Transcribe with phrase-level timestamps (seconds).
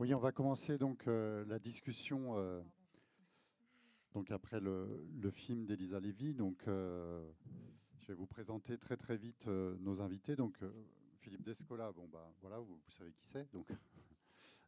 [0.00, 2.62] Oui, on va commencer donc euh, la discussion euh,
[4.14, 6.32] donc après le, film d'Elisa Lévy.
[6.32, 7.30] Donc, euh,
[7.98, 10.36] je vais vous présenter très très vite nos invités.
[10.36, 10.56] Donc,
[11.18, 13.46] Philippe Descola, bon bah voilà, vous, savez qui c'est.
[13.52, 13.70] Donc,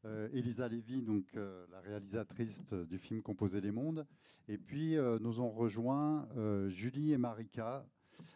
[0.35, 4.07] Elisa Lévy, donc la réalisatrice du film Composer les mondes.
[4.49, 6.29] Et puis nous ont rejoint
[6.69, 7.87] Julie et Marika.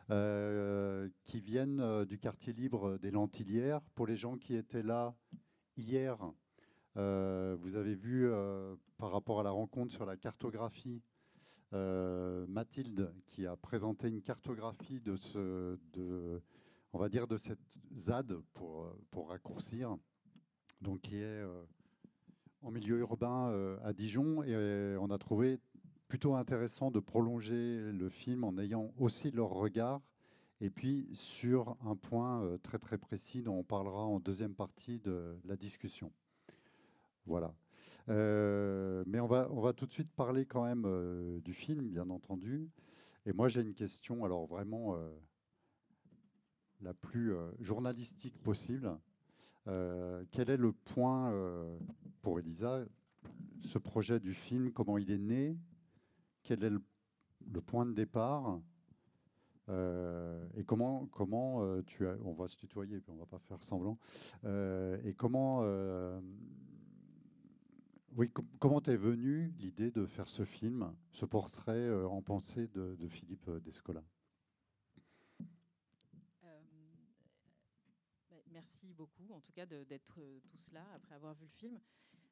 [0.08, 3.82] qui viennent du quartier libre des Lentilières.
[3.94, 5.14] Pour les gens qui étaient là
[5.76, 6.32] hier,
[6.96, 11.02] vous avez vu euh, par rapport à la rencontre sur la cartographie,
[11.72, 15.78] euh, Mathilde qui a présenté une cartographie de ce,
[16.92, 19.96] on va dire de cette ZAD pour, raccourcir,
[20.80, 21.62] donc qui est euh,
[22.62, 25.58] en milieu urbain euh, à Dijon, et euh, on a trouvé
[26.08, 30.00] plutôt intéressant de prolonger le film en ayant aussi leur regard.
[30.60, 34.98] Et puis sur un point euh, très très précis dont on parlera en deuxième partie
[35.00, 36.10] de la discussion.
[37.26, 37.54] Voilà.
[38.08, 41.88] Euh, mais on va, on va tout de suite parler quand même euh, du film,
[41.88, 42.70] bien entendu.
[43.24, 45.10] Et moi, j'ai une question, alors vraiment euh,
[46.80, 48.96] la plus journalistique possible.
[50.30, 51.34] Quel est le point
[52.22, 52.84] pour Elisa,
[53.58, 55.58] ce projet du film, comment il est né?
[56.44, 56.80] Quel est le,
[57.62, 58.60] point de départ?
[59.68, 63.98] Et comment, comment tu as, on va se tutoyer, puis on va pas faire semblant.
[64.44, 65.64] Et comment,
[68.16, 72.66] oui, com- comment t'es venue l'idée de faire ce film, ce portrait euh, en pensée
[72.68, 74.02] de, Philippe euh, Descola?
[76.44, 76.62] Euh,
[78.30, 81.78] bah, merci beaucoup, en tout cas, d'être tous là après avoir vu le film.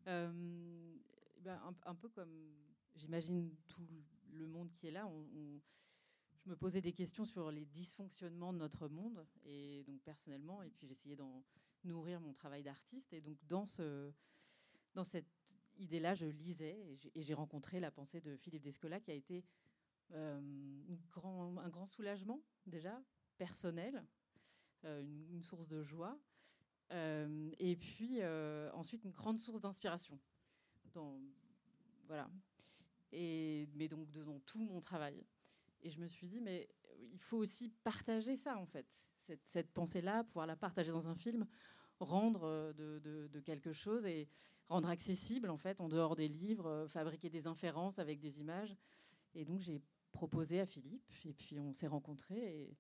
[0.07, 2.55] Ben, un, peu comme,
[2.95, 3.87] j'imagine, tout
[4.33, 8.89] le monde qui est là, je me posais des questions sur les dysfonctionnements de notre
[8.89, 11.45] monde, et donc personnellement, et puis j'essayais d'en
[11.85, 13.13] nourrir mon travail d'artiste.
[13.13, 14.11] Et donc, dans, ce,
[14.95, 15.34] dans cette
[15.79, 16.79] idée-là, je lisais
[17.15, 19.45] et j'ai- rencontré la pensée de Philippe Descola qui a été
[20.13, 20.41] euh,
[21.17, 23.03] un grand soulagement, déjà,
[23.39, 24.05] personnel,
[24.85, 26.19] euh, une, source de joie,
[26.93, 28.23] euh, et puis
[28.73, 30.19] ensuite une grande source d'inspiration.
[32.07, 32.31] Voilà.
[33.13, 35.25] Mais donc dans tout mon travail.
[35.83, 36.69] Et je me suis dit, mais
[37.13, 38.87] il faut aussi partager ça, en fait.
[39.45, 41.47] Cette pensée-là, pouvoir la partager dans un film,
[42.01, 42.73] rendre euh,
[43.29, 44.29] de, quelque chose et
[44.69, 48.77] rendre accessible, en fait, en dehors des livres, euh, fabriquer des inférences avec des images.
[49.35, 49.81] Et donc j'ai
[50.13, 52.77] proposé à Philippe, et puis on s'est rencontrés, et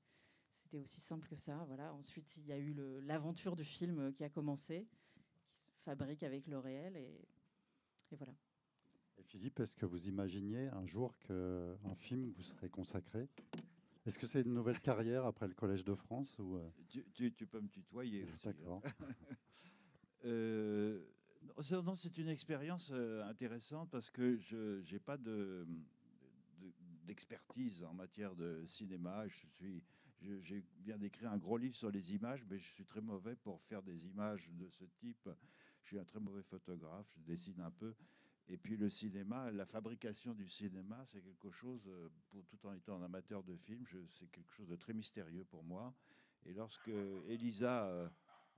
[0.52, 1.64] c'était aussi simple que ça.
[1.66, 1.92] Voilà.
[1.94, 4.86] Ensuite, il y a eu l'aventure du film qui a commencé,
[5.64, 7.20] qui se fabrique avec le réel, et,
[8.12, 8.34] et voilà.
[9.18, 13.28] Et Philippe, est-ce que vous imaginiez un jour qu'un film vous serait consacré?
[14.06, 17.32] Est-ce que c'est une nouvelle carrière après le Collège de France ou euh, Tu, tu-
[17.32, 18.46] tu peux me tutoyer aussi.
[18.46, 18.82] D'accord.
[20.24, 21.04] Euh,
[21.82, 25.66] non, c'est- une expérience euh, intéressante parce que je n'ai pas de,
[26.60, 26.72] de-
[27.04, 29.28] d'expertise en matière de cinéma.
[29.28, 29.82] Je suis,
[30.40, 33.60] j'ai bien d'écrire un gros livre sur les images, mais je suis très mauvais pour
[33.64, 35.28] faire des images de ce type.
[35.82, 37.94] Je suis un très mauvais photographe, je dessine un peu.
[38.48, 42.74] Et puis le cinéma, la fabrication du cinéma, c'est quelque chose, euh, pour, tout en
[42.74, 43.86] étant un amateur de films,
[44.18, 45.94] c'est quelque chose de très mystérieux pour moi.
[46.44, 46.90] Et lorsque
[47.26, 48.08] Elisa euh,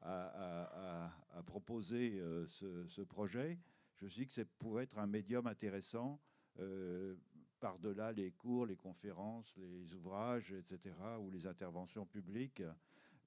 [0.03, 3.61] a, proposé euh, ce, projet,
[3.97, 6.21] je me suis dit que ça pouvait être un médium intéressant,
[7.61, 12.63] par-delà les cours, les conférences, les ouvrages, etc., ou les interventions publiques,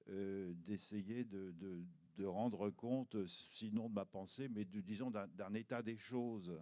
[0.06, 1.84] d'essayer de, de-
[2.20, 6.54] de rendre compte, sinon de ma pensée, mais disons d'un état des choses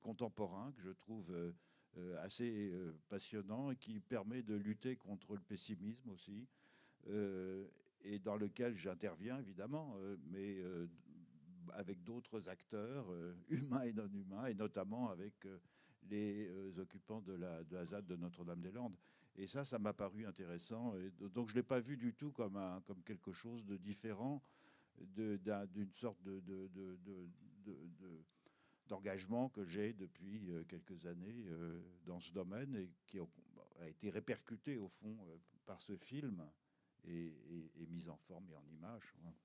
[0.00, 1.52] contemporain que je trouve euh,
[1.98, 6.46] euh, assez euh, passionnant et qui permet de lutter contre le pessimisme aussi,
[8.04, 9.94] et dans lequel j'interviens évidemment,
[10.28, 10.60] mais
[11.74, 13.06] avec d'autres acteurs
[13.48, 15.46] humains et non humains, et notamment avec
[16.10, 18.96] les occupants de la, de la ZAD de Notre-Dame-des-Landes.
[19.36, 20.94] Et ça, ça m'a paru intéressant.
[21.20, 24.42] Donc je ne l'ai pas vu du tout comme, un, comme quelque chose de différent
[24.98, 26.96] d'une sorte de, de- de-
[28.88, 33.26] d'engagement que j'ai depuis euh, quelques années euh, dans ce domaine et qui a,
[33.88, 36.44] été répercuté au fond euh, par ce film
[37.04, 37.32] et,
[37.88, 39.14] mis en forme et en image.
[39.20, 39.36] voilà.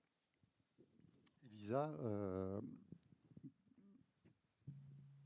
[1.44, 1.92] Elisa,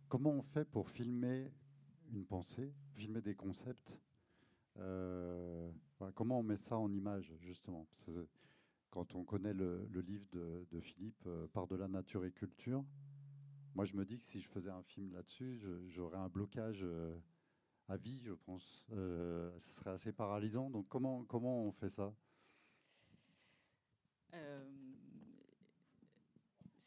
[0.09, 1.51] comment on fait pour filmer
[2.11, 3.97] une pensée, filmer des concepts?
[6.15, 7.87] Comment on met ça en image, justement?
[8.95, 12.85] Quand on connaît le, livre de, de Philippe, euh, Par-delà nature et culture,
[13.73, 15.59] moi je me dis que si je faisais un film là-dessus,
[15.89, 17.19] j'aurais un blocage euh,
[17.89, 18.85] à vie, je pense.
[18.93, 20.69] Euh, ce serait assez paralysant.
[20.69, 22.15] Donc comment, comment on fait ça?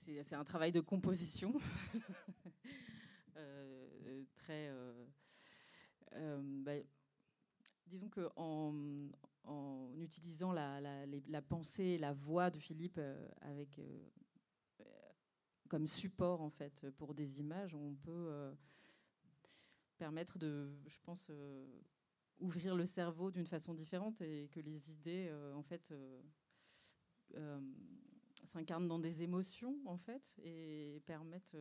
[0.06, 1.52] C'est c'est un travail de composition
[4.34, 4.72] très.
[6.64, 6.72] Bah,
[7.86, 8.72] disons que en,
[9.48, 13.00] en utilisant la, pensée, la voix de Philippe
[13.40, 13.80] avec
[15.68, 18.54] comme support en fait pour des images, on peut
[19.98, 21.30] permettre de, je pense,
[22.38, 25.92] ouvrir le cerveau d'une façon différente et que les idées, en fait,
[28.44, 31.56] s'incarnent dans des émotions, en fait, et permettent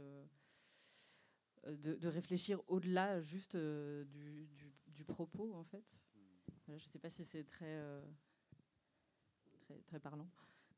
[1.65, 4.47] de, réfléchir au-delà juste du,
[4.87, 5.99] du, propos, en fait.
[6.67, 7.81] Je ne sais pas si c'est très,
[9.61, 10.27] très, très parlant.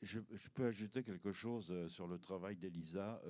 [0.02, 0.20] Je,
[0.54, 3.22] peux ajouter quelque chose sur le travail d'Elisa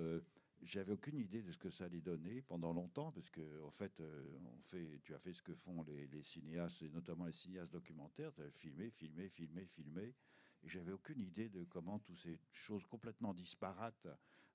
[0.63, 3.99] j'avais aucune idée de ce que ça allait donner pendant longtemps, parce que en fait,
[3.99, 7.71] euh, on fait, tu as fait ce que font les, cinéastes, et notamment les cinéastes
[7.71, 10.15] documentaires, tu as filmé, filmé, filmé, filmé,
[10.61, 14.07] et j'avais aucune idée de comment toutes ces choses complètement disparates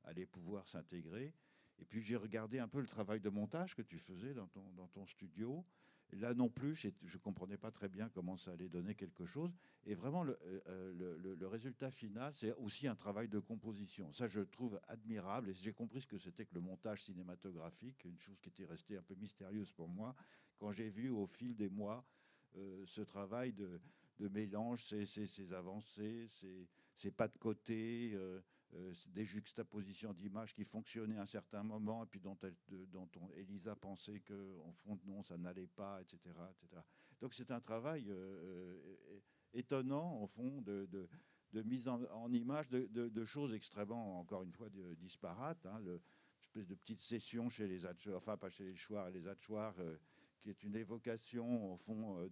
[0.04, 1.32] allaient pouvoir s'intégrer.
[1.78, 4.72] Et puis j'ai regardé un peu le travail de montage que tu faisais dans ton,
[4.74, 5.64] dans ton studio,
[6.14, 9.52] Là non plus, je ne comprenais pas très bien comment ça allait donner quelque chose.
[9.84, 10.38] Et vraiment, le,
[10.68, 14.12] euh, le, résultat final, c'est aussi un travail de composition.
[14.12, 15.50] Ça, je trouve admirable.
[15.50, 18.96] Et j'ai compris ce que c'était que le montage cinématographique, une chose qui était restée
[18.96, 20.14] un peu mystérieuse pour moi,
[20.58, 22.04] quand j'ai vu au fil des mois
[22.56, 23.80] euh, ce travail de,
[24.28, 26.28] mélange, ces, avancées,
[26.94, 28.12] ces, pas de côté.
[28.14, 28.40] Euh, euh,
[29.06, 34.20] des juxtapositions d'images qui fonctionnaient à un certain moment et puis dont, on, Elisa pensait
[34.20, 36.18] qu'en fond, non, ça n'allait pas, etc.,
[36.50, 36.82] etc.
[37.20, 39.20] Donc c'est un travail euh, euh,
[39.52, 40.88] étonnant, au fond, de,
[41.52, 44.68] de, mise en, image de, choses extrêmement, encore une fois,
[44.98, 45.64] disparates.
[45.66, 46.00] Hein, le,
[46.42, 49.22] espèce de petite session chez les Hatchoirs, enfin pas chez les Chouards, les
[50.40, 52.28] qui est une évocation, au fond,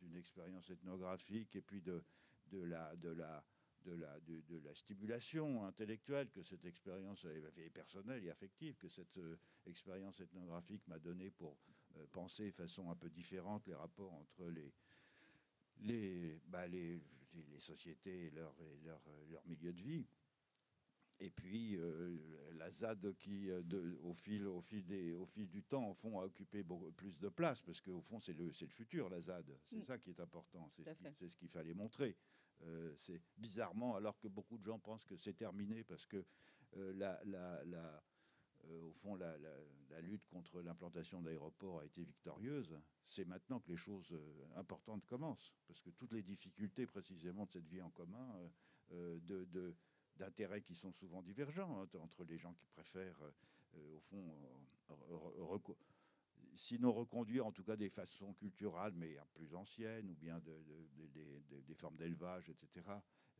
[0.00, 2.02] d'une expérience ethnographique et puis de,
[2.46, 2.96] de la...
[2.96, 3.44] De la
[3.84, 9.18] de la, de, la stimulation intellectuelle que cette expérience et personnelle et affective que cette
[9.18, 11.56] euh, expérience ethnographique m'a donné pour
[11.96, 14.72] euh, penser de façon un peu différente les rapports entre les
[15.80, 17.00] les, bah, les,
[17.34, 20.06] les, sociétés et leur, et leur, leur, milieu de vie.
[21.20, 22.16] Et puis euh,
[22.54, 26.20] la ZAD qui, de, au, fil, au, fil des, au fil du temps, au fond,
[26.20, 29.56] a occupé beaucoup plus de place, parce qu'au fond, c'est le, le futur, la ZAD.
[29.66, 29.84] C'est mm.
[29.84, 32.16] ça qui est important, c'est ce qu'il fallait montrer.
[32.66, 36.24] Euh, c'est bizarrement, alors que beaucoup de gens pensent que c'est terminé parce que
[36.76, 37.62] euh, la, la,
[38.64, 39.36] euh, au fond, la,
[40.00, 42.78] lutte contre l'implantation d'aéroports a été victorieuse.
[43.06, 44.16] C'est maintenant que les choses
[44.54, 48.32] importantes commencent, parce que toutes les difficultés précisément de cette vie en commun,
[48.90, 49.74] de,
[50.16, 53.20] d'intérêts qui sont souvent divergents hein, entre les gens qui préfèrent,
[53.74, 54.24] au fond,
[56.56, 61.96] sinon reconduire en tout cas des façons culturelles, mais plus anciennes, ou bien des formes
[61.96, 62.82] d'élevage, etc.,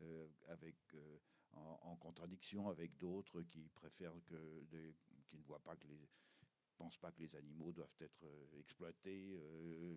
[0.01, 1.19] euh, avec, euh,
[1.55, 4.65] en, contradiction avec d'autres qui préfèrent que,
[5.27, 6.09] qui ne voient pas que les
[6.77, 9.37] pensent pas que les animaux doivent être euh, exploités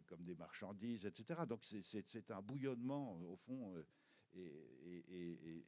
[0.08, 1.42] comme des marchandises, etc.
[1.48, 3.76] Donc c'est un bouillonnement au fond.
[4.34, 5.64] et,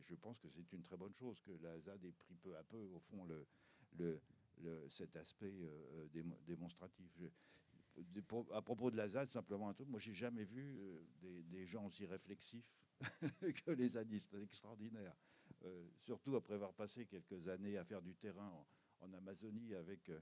[0.00, 2.62] je pense que c'est une très bonne chose que la ZAD ait pris peu à
[2.62, 4.22] peu, au fond, le,
[4.88, 7.10] cet aspect euh, euh, démonstratif.
[8.52, 11.86] à propos de la ZAD, simplement un truc, moi j'ai jamais vu euh, des, gens
[11.86, 12.70] aussi réflexifs
[13.64, 15.14] que les zadistes, extraordinaire.
[15.98, 18.50] surtout après avoir passé quelques années à faire du terrain
[19.00, 20.12] en, Amazonie avec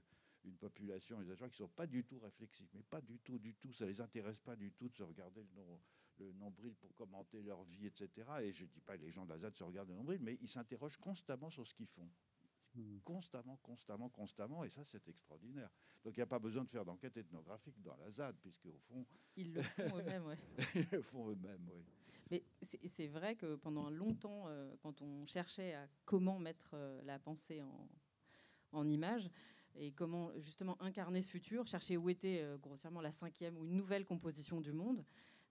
[0.43, 3.53] une population, les gens qui sont pas du tout réflexifs, mais pas du tout, du
[3.53, 5.63] tout, ça les intéresse pas du tout de se regarder le,
[6.17, 8.09] le nombril pour commenter leur vie, etc.
[8.41, 10.37] Et je dis pas que les gens de la ZAD se regardent le nombril, mais
[10.41, 12.09] ils s'interrogent constamment sur ce qu'ils font.
[12.73, 12.99] Hmm.
[13.03, 15.69] constamment, constamment, constamment, et ça c'est extraordinaire.
[16.05, 18.79] Donc il n'y a pas besoin de faire d'enquête ethnographique dans la ZAD, puisque au
[18.87, 19.05] fond...
[19.35, 20.35] Ils le font eux-mêmes, oui.
[20.75, 21.83] Ils le font eux-mêmes, oui.
[22.29, 22.45] Mais
[22.85, 27.61] c'est vrai que pendant longtemps, euh, quand on cherchait à comment mettre euh, la pensée
[27.61, 27.89] en,
[28.71, 29.29] en image,
[29.75, 33.75] et comment justement incarner ce futur, chercher où était euh, grossièrement la cinquième ou une
[33.75, 35.03] nouvelle composition du monde,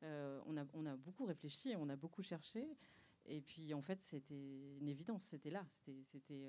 [0.03, 2.67] on, a, on a beaucoup réfléchi, on a beaucoup cherché.
[3.27, 5.67] Et puis en fait, c'était une évidence, c'était là.
[5.75, 6.47] C'était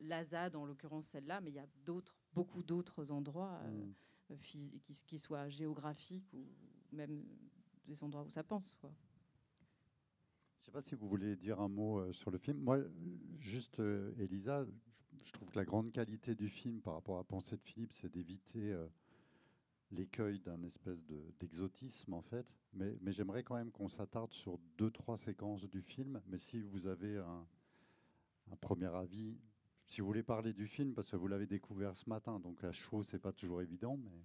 [0.00, 3.94] Lazade, en l'occurrence celle-là, mais il y a d'autres, beaucoup d'autres endroits, euh, mm.
[4.32, 6.46] euh, qui, qui, soient géographiques ou
[6.92, 7.24] même
[7.86, 8.74] des endroits où ça pense.
[8.74, 8.90] Quoi.
[10.58, 12.58] Je ne sais pas si vous voulez dire un mot euh, sur le film.
[12.58, 12.78] Moi,
[13.38, 13.80] juste,
[14.18, 14.64] Elisa,
[15.24, 18.10] je, trouve que la grande qualité du film par rapport à Pensée de Philippe, c'est
[18.10, 18.74] d'éviter
[19.90, 21.02] l'écueil d'un espèce
[21.38, 22.46] d'exotisme, en fait.
[22.72, 26.20] Mais, mais j'aimerais quand même qu'on s'attarde sur deux, trois séquences du film.
[26.26, 27.46] Mais si vous avez un,
[28.52, 29.36] un premier avis
[29.90, 32.70] si vous voulez parler du film, parce que vous l'avez découvert ce matin, donc à
[32.70, 34.24] chaud, c'est pas toujours évident, mais.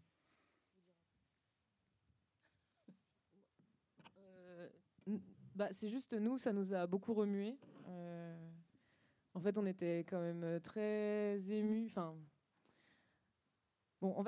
[4.20, 4.70] Euh,
[5.56, 7.58] bah, c'est juste nous, ça nous a beaucoup remué.
[7.88, 8.52] Euh,
[9.42, 11.88] fait, on était quand même très émus.
[11.88, 12.16] Enfin,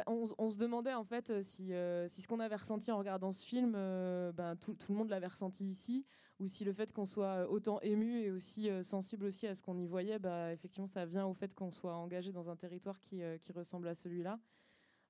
[0.07, 1.72] on, se demandait en fait si,
[2.07, 5.65] si ce qu'on avait ressenti en regardant ce film, ben, tout, le monde l'avait ressenti
[5.65, 6.05] ici,
[6.39, 9.77] ou si le fait qu'on soit autant ému et aussi sensible aussi à ce qu'on
[9.77, 13.22] y voyait, bah, effectivement, ça vient au fait qu'on soit engagé dans un territoire qui,
[13.53, 14.39] ressemble à celui-là.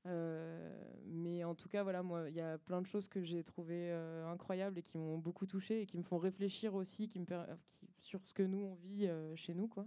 [0.08, 3.44] Euh, mais en tout cas, voilà, moi, il y a plein de choses que j'ai
[3.44, 7.20] trouvées euh, incroyables et qui m'ont beaucoup touché et qui me font réfléchir aussi, qui
[7.20, 7.26] me
[8.00, 9.86] sur ce que nous on vit euh, chez nous, quoi.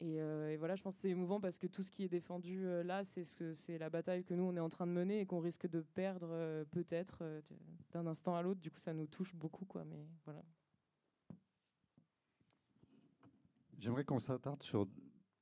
[0.00, 3.04] Et, voilà, je pense que c'est émouvant parce que tout ce qui est défendu là,
[3.04, 5.40] c'est ce c'est la bataille que nous on est en train de mener et qu'on
[5.40, 7.24] risque de perdre peut-être
[7.92, 8.60] d'un instant à l'autre.
[8.60, 9.84] Du coup, ça nous touche beaucoup, quoi.
[9.84, 10.42] Mais voilà.
[13.78, 14.88] J'aimerais qu'on s'attarde sur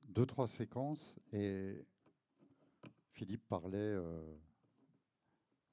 [0.09, 1.83] deux trois séquences et
[3.13, 4.21] Philippe parlait euh,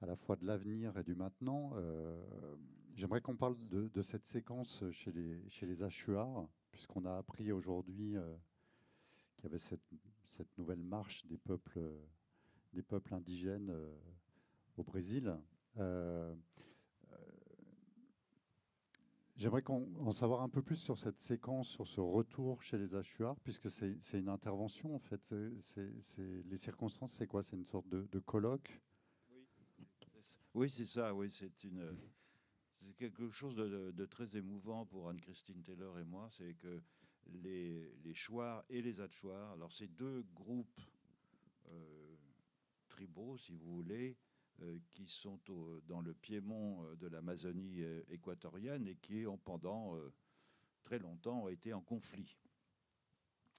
[0.01, 1.73] à la fois de l'avenir et du maintenant.
[1.75, 2.17] Euh,
[2.95, 5.69] j'aimerais qu'on parle de, cette séquence chez les, chez
[6.71, 8.35] puisqu'on a appris aujourd'hui euh,
[9.45, 9.81] qu'il y avait
[10.29, 11.79] cette, nouvelle marche des peuples,
[13.13, 13.75] indigènes
[14.77, 15.37] au Brésil.
[19.37, 23.39] J'aimerais en savoir un peu plus sur cette séquence, sur ce retour chez les Achuars,
[23.41, 25.35] puisque c'est une intervention en fait.
[26.47, 27.43] les circonstances, c'est quoi?
[27.43, 28.81] C'est une sorte de, colloque?
[30.55, 31.15] Oui, c'est ça.
[31.15, 31.51] Oui, c'est
[32.97, 36.81] quelque chose de, très émouvant pour Anne-Christine Taylor et moi, c'est que
[37.33, 38.15] les, les
[38.69, 40.81] et les Achuars, alors ces deux groupes
[41.71, 42.17] euh,
[42.89, 44.17] tribaux, si vous voulez,
[44.61, 45.41] euh, qui sont
[45.87, 49.99] dans le piémont euh, de l'Amazonie équatorienne et qui ont pendant
[50.85, 52.37] très longtemps été en conflit.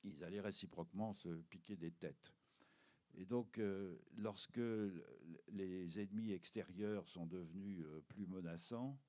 [0.04, 2.34] Ils allaient réciproquement se piquer des têtes.
[3.18, 3.62] Et donc,
[4.18, 4.60] lorsque
[5.48, 9.00] les ennemis extérieurs sont devenus plus menaçants,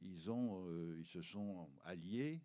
[0.00, 2.42] ils se sont alliés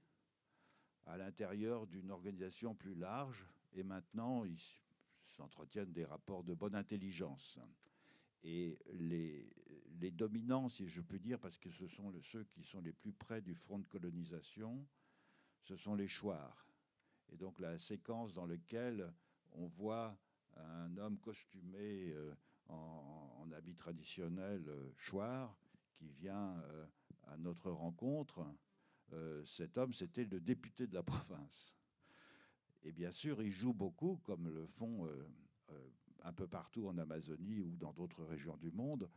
[1.09, 4.61] à l'intérieur d'une organisation plus large et maintenant ils
[5.35, 7.59] s'entretiennent des rapports de bonne intelligence.
[8.43, 9.49] Et les,
[9.99, 13.11] les dominants, si je peux dire, parce que ce sont ceux qui sont les plus
[13.11, 14.85] près du front de colonisation,
[15.63, 16.67] ce sont les chouars.
[17.31, 19.11] Et donc la séquence dans laquelle
[19.51, 20.17] on voit
[20.55, 22.33] un homme costumé euh,
[22.67, 25.57] en, habit traditionnel euh, chouard
[25.95, 26.85] qui vient euh,
[27.27, 28.45] à notre rencontre,
[29.45, 31.75] cet homme, c'était le député de la province.
[32.83, 35.07] Et bien sûr, il joue beaucoup, comme le font
[36.23, 39.09] un peu partout en Amazonie ou dans d'autres régions du monde,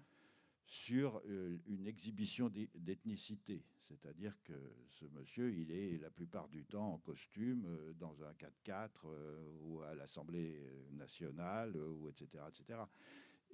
[0.64, 3.64] sur euh, une exhibition d'ethnicité.
[3.88, 4.54] C'est-à-dire que
[4.88, 9.44] ce monsieur, il est la plupart du temps en costume, euh, dans un 4x4 euh,
[9.60, 10.58] ou à l'Assemblée
[10.92, 12.80] nationale, ou etc., etc.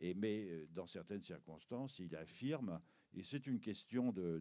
[0.00, 2.80] Et, mais dans certaines circonstances, il affirme,
[3.14, 4.40] et c'est une question de,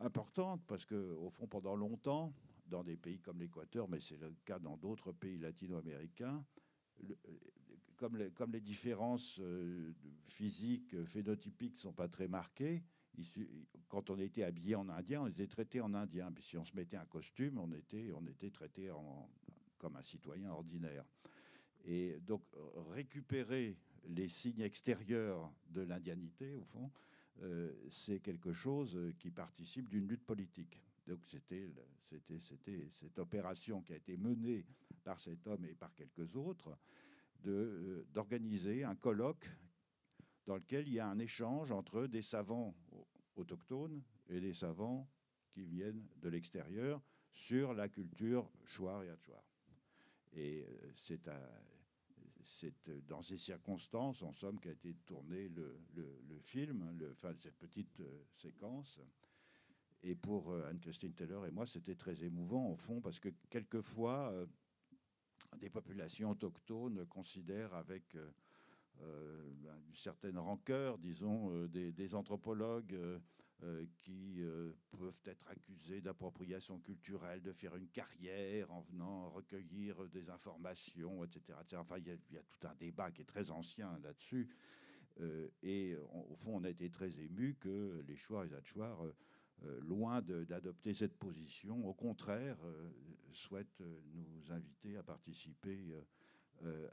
[0.00, 2.32] importante, parce qu'au fond, pendant longtemps,
[2.66, 6.44] dans des pays comme l'Équateur, mais c'est le cas dans d'autres pays latino-américains,
[7.96, 9.92] comme, les, comme, les, différences euh,
[10.28, 12.82] physiques, euh, phénotypiques ne sont pas très marquées,
[13.88, 16.30] quand on était habillé en indien, on était traité en indien.
[16.30, 19.28] Mais si on se mettait un costume, on était, on était traité en,
[19.78, 21.04] comme un citoyen ordinaire.
[21.84, 22.42] Et donc,
[22.92, 27.09] récupérer les signes extérieurs de l'indianité, au fond, euh,
[27.90, 30.80] c'est quelque chose qui participe d'une lutte politique.
[31.06, 31.70] Donc, c'était
[32.92, 34.64] cette opération qui a été menée
[35.02, 36.76] par cet homme et par quelques autres,
[37.46, 39.48] euh, d'organiser un colloque
[40.46, 42.74] dans lequel il y a un échange entre des savants
[43.36, 45.08] autochtones et des savants
[45.50, 47.00] qui viennent de l'extérieur
[47.32, 49.42] sur la culture chouar et.
[50.32, 50.92] Et euh,
[52.44, 55.78] c'est dans ces circonstances, en somme, qu'a été tourné le,
[56.40, 59.00] film, le, enfin, cette petite euh, séquence.
[60.02, 64.32] Et pour Anne-Christine Taylor et moi, c'était très émouvant, au fond, parce que quelquefois,
[65.58, 68.30] des populations autochtones considèrent avec euh,
[69.02, 72.98] euh, ben, une certaine rancœur, disons, euh, des, anthropologues
[73.98, 74.40] qui
[74.90, 81.58] peuvent être accusés d'appropriation culturelle, de faire une carrière en venant recueillir des informations, etc.
[81.76, 84.48] Enfin, il y, a, tout un débat qui est très ancien là-dessus.
[85.62, 88.56] et au fond, on a été très ému que les choix et les
[89.64, 92.90] euh, loin d'adopter cette position, au contraire, euh,
[93.32, 95.94] souhaite euh, nous inviter à participer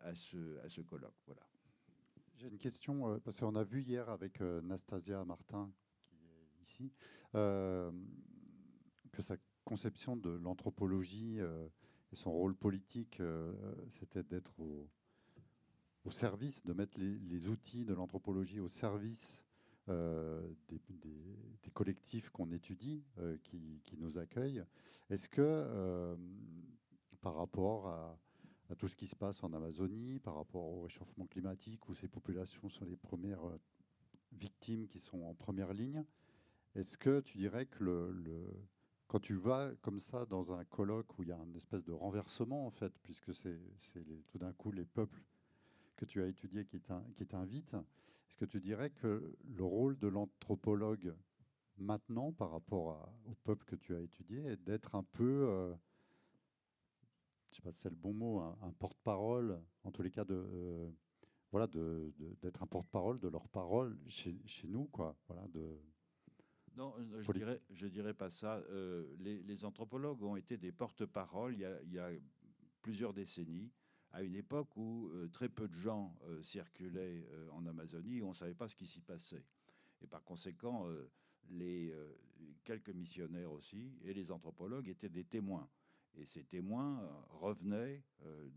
[0.03, 1.19] à, ce, à ce colloque.
[1.25, 1.41] Voilà.
[2.36, 5.69] J'ai une question, parce qu'on a vu hier avec Nastasia Martin,
[6.67, 6.91] ici,
[7.33, 7.91] que
[9.21, 11.39] sa conception de l'anthropologie
[12.12, 13.21] et son rôle politique,
[14.00, 14.88] c'était d'être au,
[16.09, 19.43] service, de mettre les, outils de l'anthropologie au service
[19.89, 20.79] euh, des,
[21.74, 24.63] collectifs qu'on étudie, euh, qui, nous accueillent.
[25.09, 26.15] Est-ce que, euh,
[27.21, 28.17] par rapport à,
[28.77, 32.67] tout ce qui se passe en Amazonie, par rapport au réchauffement climatique, où ces populations
[32.67, 33.57] sont les premières euh,
[34.33, 36.03] victimes qui sont en première ligne.
[36.77, 38.46] Est-ce que tu dirais que le,
[39.07, 41.91] quand tu vas comme ça dans un colloque où il y a une espèce de
[41.91, 43.60] renversement, en fait, puisque c'est
[44.27, 45.24] tout d'un coup les peuples
[45.96, 51.15] que tu as étudiés qui t'invitent, est-ce que tu dirais que le rôle de l'anthropologue
[51.79, 55.74] maintenant par rapport au peuple que tu as étudié est d'être un peu, euh,
[57.50, 60.25] je ne sais pas si c'est le bon mot, un, porte-parole, en tous les cas
[60.25, 60.36] de...
[60.36, 60.91] Euh,
[61.51, 65.15] voilà, d'être un porte-parole de leurs paroles chez, nous, quoi.
[65.27, 65.48] Voilà,
[66.77, 68.63] non, euh, je dirais, je dirais pas ça.
[69.19, 72.12] les, anthropologues ont été des porte-parole il, il, y a
[72.81, 73.72] plusieurs décennies,
[74.12, 78.67] à une époque où très peu de gens circulaient en Amazonie on ne savait pas
[78.67, 79.43] ce qui s'y passait.
[80.01, 80.88] Et par conséquent,
[81.50, 81.93] les
[82.63, 85.67] quelques missionnaires aussi et les anthropologues étaient des témoins.
[86.15, 88.03] Et ces témoins revenaient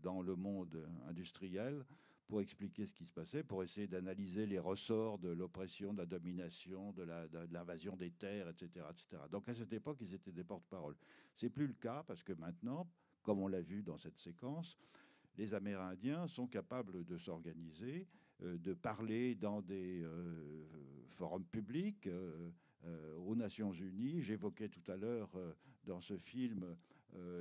[0.01, 1.85] dans le monde industriel
[2.27, 6.05] pour expliquer ce qui se passait, pour essayer d'analyser les ressorts de l'oppression, de la
[6.05, 7.03] domination, de
[7.51, 9.23] l'invasion des terres, etc., etc.
[9.29, 10.95] Donc à cette époque, ils étaient des porte-parole.
[11.35, 12.89] C'est plus le cas parce que maintenant,
[13.21, 14.77] comme on l'a vu dans cette séquence,
[15.37, 18.07] les Amérindiens sont capables de s'organiser,
[18.43, 20.65] euh, de parler dans des euh,
[21.09, 22.51] forums publics euh,
[23.19, 24.21] aux Nations Unies.
[24.21, 25.29] J'évoquais tout à l'heure
[25.83, 26.75] dans ce film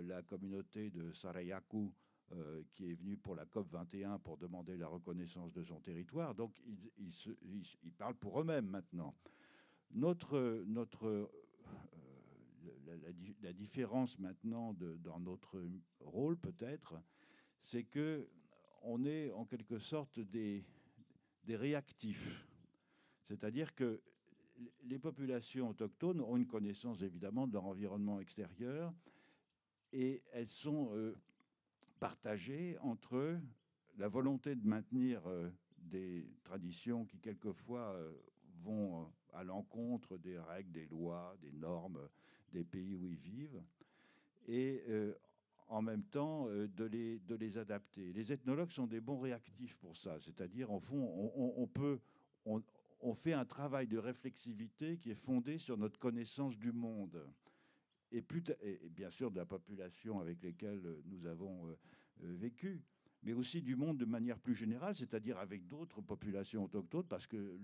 [0.02, 1.90] la communauté de Sarayaku
[2.32, 6.34] euh, qui est venu pour la COP 21 pour demander la reconnaissance de son territoire.
[6.34, 6.60] Donc
[6.98, 9.16] ils, parlent pour eux-mêmes maintenant.
[9.90, 11.28] Notre, euh,
[13.42, 15.60] la, différence maintenant dans notre
[16.00, 16.94] rôle peut-être,
[17.62, 18.28] c'est que
[18.82, 20.64] on est en quelque sorte des,
[21.44, 22.46] des réactifs.
[23.26, 24.00] C'est-à-dire que
[24.84, 28.92] les populations autochtones ont une connaissance évidemment de leur environnement extérieur
[29.92, 31.16] et elles sont euh,
[32.00, 33.38] partagé entre
[33.98, 38.12] la volonté de maintenir euh, des traditions qui quelquefois euh,
[38.62, 42.00] vont euh, à l'encontre des règles, des lois, des normes
[42.52, 43.62] des pays où ils vivent,
[44.48, 44.82] et
[45.68, 48.12] en même temps de, les, de les adapter.
[48.12, 52.00] Les ethnologues sont des bons réactifs pour ça, c'est-à-dire en fond, on, peut,
[52.44, 57.24] on, fait un travail de réflexivité qui est fondé sur notre connaissance du monde
[58.12, 58.24] et,
[58.90, 61.76] bien sûr de la population avec lesquelles nous avons euh,
[62.24, 62.82] euh, vécu,
[63.22, 67.58] mais aussi du monde de manière plus générale, c'est-à-dire avec d'autres populations autochtones, parce que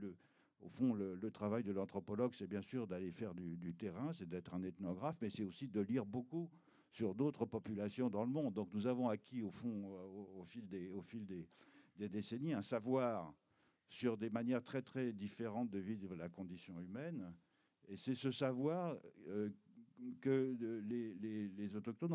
[0.60, 4.54] au fond, le, travail de l'anthropologue, c'est bien sûr d'aller faire du, terrain, c'est d'être
[4.54, 6.50] un ethnographe, mais c'est aussi de lire beaucoup
[6.90, 8.54] sur d'autres populations dans le monde.
[8.54, 9.90] Donc nous avons acquis, au fond,
[10.34, 13.34] au, fil, des, au fil des, décennies, un savoir
[13.88, 17.32] sur des manières très très différentes de vivre la condition humaine.
[17.88, 18.96] Et c'est ce savoir
[19.28, 19.50] euh,
[20.20, 22.14] que les, autochtones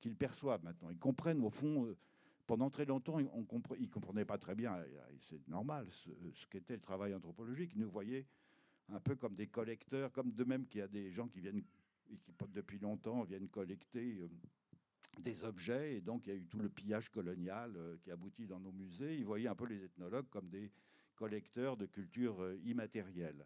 [0.00, 0.90] qu'ils perçoivent maintenant.
[0.90, 1.86] Ils comprennent au fond.
[1.86, 1.96] Euh,
[2.46, 4.74] pendant très longtemps, ils ne comprenaient pas très bien,
[5.28, 7.72] c'est normal, ce, qu'était le travail anthropologique.
[7.74, 8.24] Ils nous voyaient
[8.88, 11.62] un peu comme des collecteurs, comme de même qu'il y a des gens qui viennent,
[12.06, 14.28] qui depuis longtemps viennent collecter euh,
[15.20, 18.46] des objets, et donc il y a eu tout le pillage colonial euh, qui aboutit
[18.46, 19.18] dans nos musées.
[19.18, 20.72] Ils voyaient un peu les ethnologues comme des
[21.16, 23.44] collecteurs de cultures immatérielles.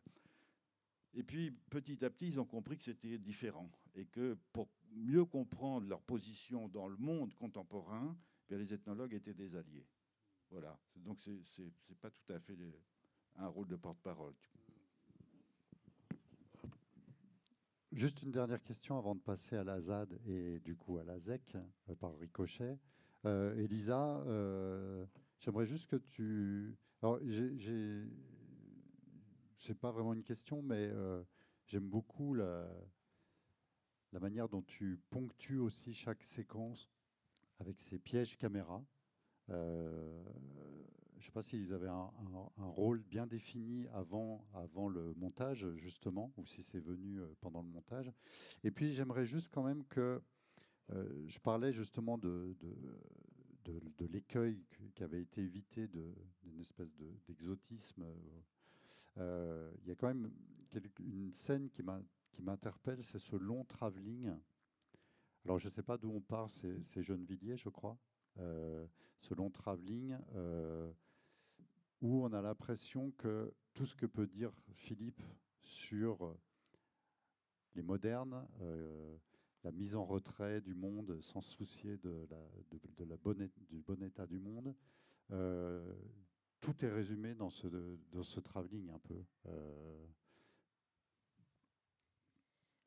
[1.14, 5.25] Et puis, petit à petit, ils ont compris que c'était différent et que pour mieux
[5.25, 8.16] comprendre leur position dans le monde contemporain,
[8.48, 9.87] bien, les ethnologues étaient des alliés.
[10.51, 10.79] Voilà.
[10.96, 12.57] Donc, ce n'est pas tout à fait
[13.37, 14.35] un rôle de porte-parole.
[17.92, 21.18] Juste une dernière question avant de passer à la ZAD et du coup à la
[21.18, 22.79] ZEC euh, par ricochet.
[23.27, 25.05] Euh, Elisa, euh,
[25.38, 26.75] j'aimerais juste que tu.
[27.03, 28.09] Alors, j'ai
[29.62, 31.22] c'est pas vraiment une question, mais euh,
[31.66, 32.68] j'aime beaucoup la,
[34.12, 36.90] manière dont tu ponctues aussi chaque séquence
[37.61, 38.85] avec ces pièges caméra.
[39.51, 40.25] Euh,
[41.14, 42.11] je ne sais pas s'ils avaient un,
[42.59, 47.68] rôle bien défini avant, avant le montage, justement, ou si c'est venu euh, pendant le
[47.68, 48.12] montage.
[48.64, 50.20] Et puis, j'aimerais juste quand même que
[51.27, 52.55] je parlais justement de,
[53.64, 54.62] de, l'écueil
[54.94, 56.94] qui avait été évité d'une espèce
[57.27, 58.05] d'exotisme
[59.16, 60.31] il y a quand même
[61.01, 61.83] une scène qui
[62.42, 64.33] m'interpelle, c'est ce long travelling.
[65.44, 67.98] Alors je ne sais pas d'où on part, c'est Gennevilliers, je crois.
[68.38, 68.87] Euh,
[69.20, 70.90] ce long travelling euh,
[72.01, 75.22] où on a l'impression que tout ce que peut dire Philippe
[75.62, 76.37] sur
[77.75, 78.46] les modernes,
[79.62, 82.27] la mise en retrait du monde sans se soucier de,
[83.09, 84.75] la bonne, du bon état du monde,
[86.62, 87.66] tout est résumé dans ce,
[88.12, 89.22] dans ce travelling un peu.
[89.46, 90.07] Euh.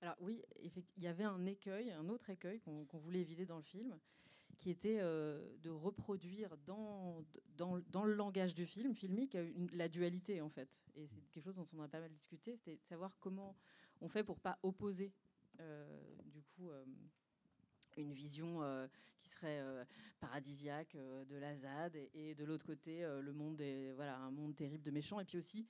[0.02, 3.64] Alors oui, il y avait un écueil, un autre écueil qu'on voulait éviter dans le
[3.64, 4.00] film,
[4.58, 7.26] qui était euh, de reproduire dans,
[7.58, 9.38] le langage du film filmique
[9.74, 10.82] la dualité en fait.
[10.96, 13.58] Et c'est quelque chose dont on a pas mal discuté, c'était de savoir comment
[14.00, 15.12] on fait pour pas opposer
[15.60, 15.86] euh,
[16.26, 16.70] du coup
[18.02, 18.62] une vision
[19.20, 19.62] qui serait
[20.20, 24.84] paradisiaque de la ZAD et, de l'autre côté le monde est voilà un monde terrible
[24.84, 25.68] de méchants et puis aussi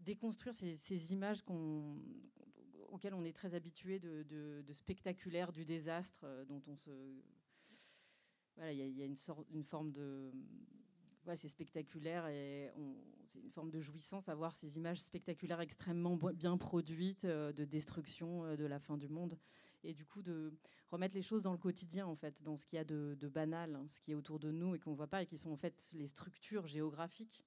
[0.00, 1.42] déconstruire ces, images
[2.90, 6.90] auxquelles on est très habitué de, de, de, spectaculaire du désastre dont on se
[8.56, 10.30] voilà, il y, a une, sorte, une forme de.
[11.24, 12.70] Voilà, c'est spectaculaire et
[13.28, 17.64] c'est une forme de jouissance à voir ces images spectaculaires extrêmement bien produites euh, de
[17.64, 19.38] destruction euh, de la fin du monde.
[19.84, 20.52] Et du coup, de
[20.90, 23.74] remettre les choses dans le quotidien, en fait, dans ce qu'il y a de, banal,
[23.74, 25.50] hein, ce qui est autour de nous et qu'on ne voit pas et qui sont
[25.50, 27.44] en fait les structures géographiques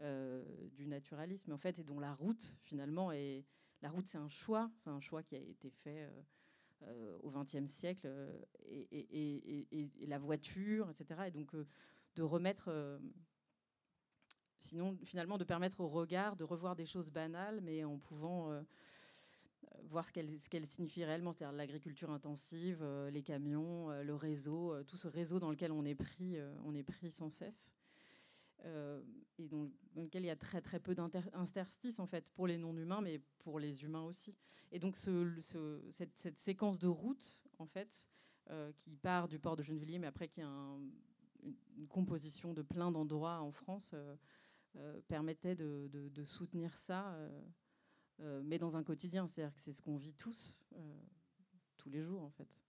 [0.00, 3.44] euh, du naturalisme, en fait, et dont la route, finalement, est.
[3.82, 6.08] La route, c'est un choix, c'est un choix qui a été fait.
[6.88, 8.36] Euh, au XXe siècle euh,
[8.68, 11.22] et, la voiture, etc.
[11.28, 11.64] Et donc euh,
[12.16, 13.00] de remettre,
[14.58, 18.50] sinon finalement de permettre au regard de revoir des choses banales, mais en pouvant
[19.84, 25.38] voir ce qu'elle signifie réellement, c'est-à-dire l'agriculture intensive, les camions, le réseau, tout ce réseau
[25.38, 27.72] dans lequel on est pris, on est pris sans cesse.
[28.64, 29.00] Euh,
[29.38, 33.00] et dans, lequel il y a très très peu d'interstices en fait pour les non-humains,
[33.00, 34.34] mais pour les humains aussi.
[34.70, 38.06] Et donc ce, cette, séquence de route en fait
[38.50, 42.92] euh, qui part du port de Gennevilliers, mais après qui a une, composition de plein
[42.92, 43.94] d'endroits en France,
[44.76, 47.18] euh, permettait de, soutenir ça,
[48.44, 49.26] mais dans un quotidien.
[49.26, 50.56] C'est-à-dire que c'est ce qu'on vit tous
[51.76, 52.60] tous les jours en fait.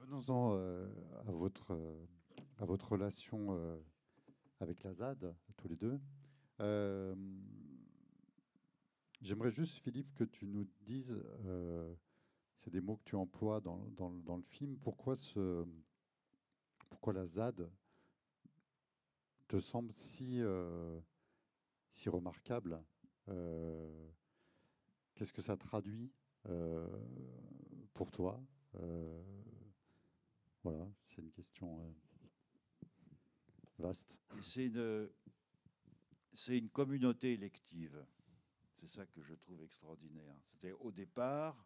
[0.00, 1.76] Venons-en à votre
[2.62, 3.76] à votre relation euh,
[4.60, 6.00] avec la ZAD, tous les deux.
[6.60, 7.14] Euh,
[9.20, 11.10] j'aimerais juste, Philippe, que tu nous dises,
[11.44, 11.92] euh,
[12.58, 15.66] c'est des mots que tu emploies dans, dans, le film, pourquoi, ce,
[16.88, 17.68] pourquoi la ZAD
[19.48, 20.40] te semble si,
[21.90, 22.80] si remarquable?
[25.14, 26.12] Qu'est-ce que ça traduit
[27.94, 28.40] pour toi
[30.62, 31.94] Voilà, c'est une question.
[34.56, 35.10] Une,
[36.34, 38.04] c'est une communauté élective.
[38.80, 40.34] C'est ça que je trouve extraordinaire.
[40.44, 41.64] C'était au départ,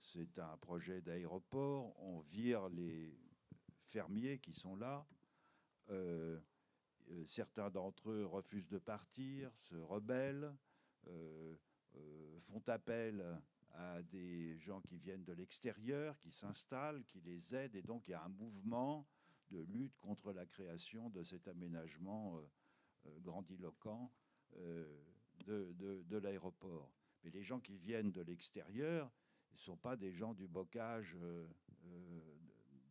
[0.00, 1.94] c'est un projet d'aéroport.
[2.02, 3.18] On vire les
[3.86, 5.06] fermiers qui sont là.
[5.90, 6.40] Euh, euh,
[7.26, 10.52] certains d'entre eux refusent de partir, se rebellent,
[11.08, 11.54] euh,
[12.40, 13.24] font appel
[13.72, 18.12] à des gens qui viennent de l'extérieur, qui s'installent, qui les aident, et donc il
[18.12, 19.06] y a un mouvement
[19.50, 22.40] de lutte contre la création de cet aménagement euh,
[23.06, 24.10] euh, grandiloquent
[24.56, 24.84] euh,
[25.46, 26.90] de, l'aéroport.
[27.22, 29.10] Mais les gens qui viennent de l'extérieur
[29.52, 31.16] ne sont pas des gens du bocage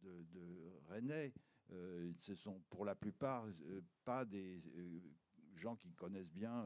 [0.04, 1.34] de, de, Rennais.
[1.70, 3.46] Ce sont pour la plupart
[4.04, 4.62] pas des
[5.56, 6.66] gens qui connaissent bien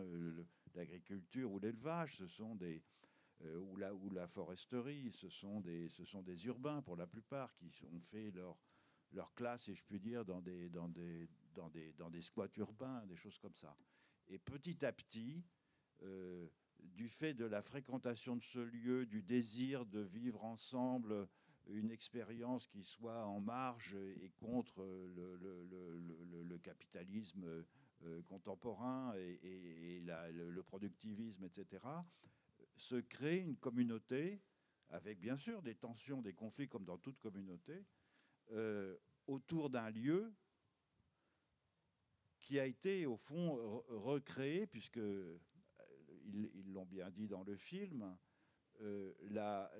[0.75, 2.17] l'agriculture ou l'élevage.
[2.17, 2.83] Ce sont des
[3.41, 5.11] ou la, ou la foresterie.
[5.11, 8.57] Ce sont des ce sont des urbains pour la plupart qui ont fait leur
[9.11, 12.47] leur classe, si je puis dire, dans des, dans des, dans des, dans des squats
[12.57, 13.75] urbains, des choses comme ça.
[14.27, 15.43] Et petit à petit,
[16.03, 16.47] euh,
[16.79, 21.27] du fait de la fréquentation de ce lieu, du désir de vivre ensemble
[21.73, 27.45] une expérience qui soit en marge et contre le, capitalisme
[28.03, 31.83] euh, contemporain et, le, productivisme, etc.,
[32.75, 34.41] se crée une communauté
[34.89, 37.85] avec bien sûr des tensions, des conflits comme dans toute communauté,
[38.51, 40.33] euh, autour d'un lieu
[42.39, 45.39] qui a été au fond recréé, puisque euh,
[46.25, 48.17] ils l'ont bien dit dans le film,
[49.29, 49.71] la,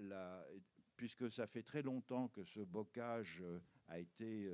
[0.99, 3.41] puisque ça fait très longtemps que ce bocage
[3.87, 4.51] a été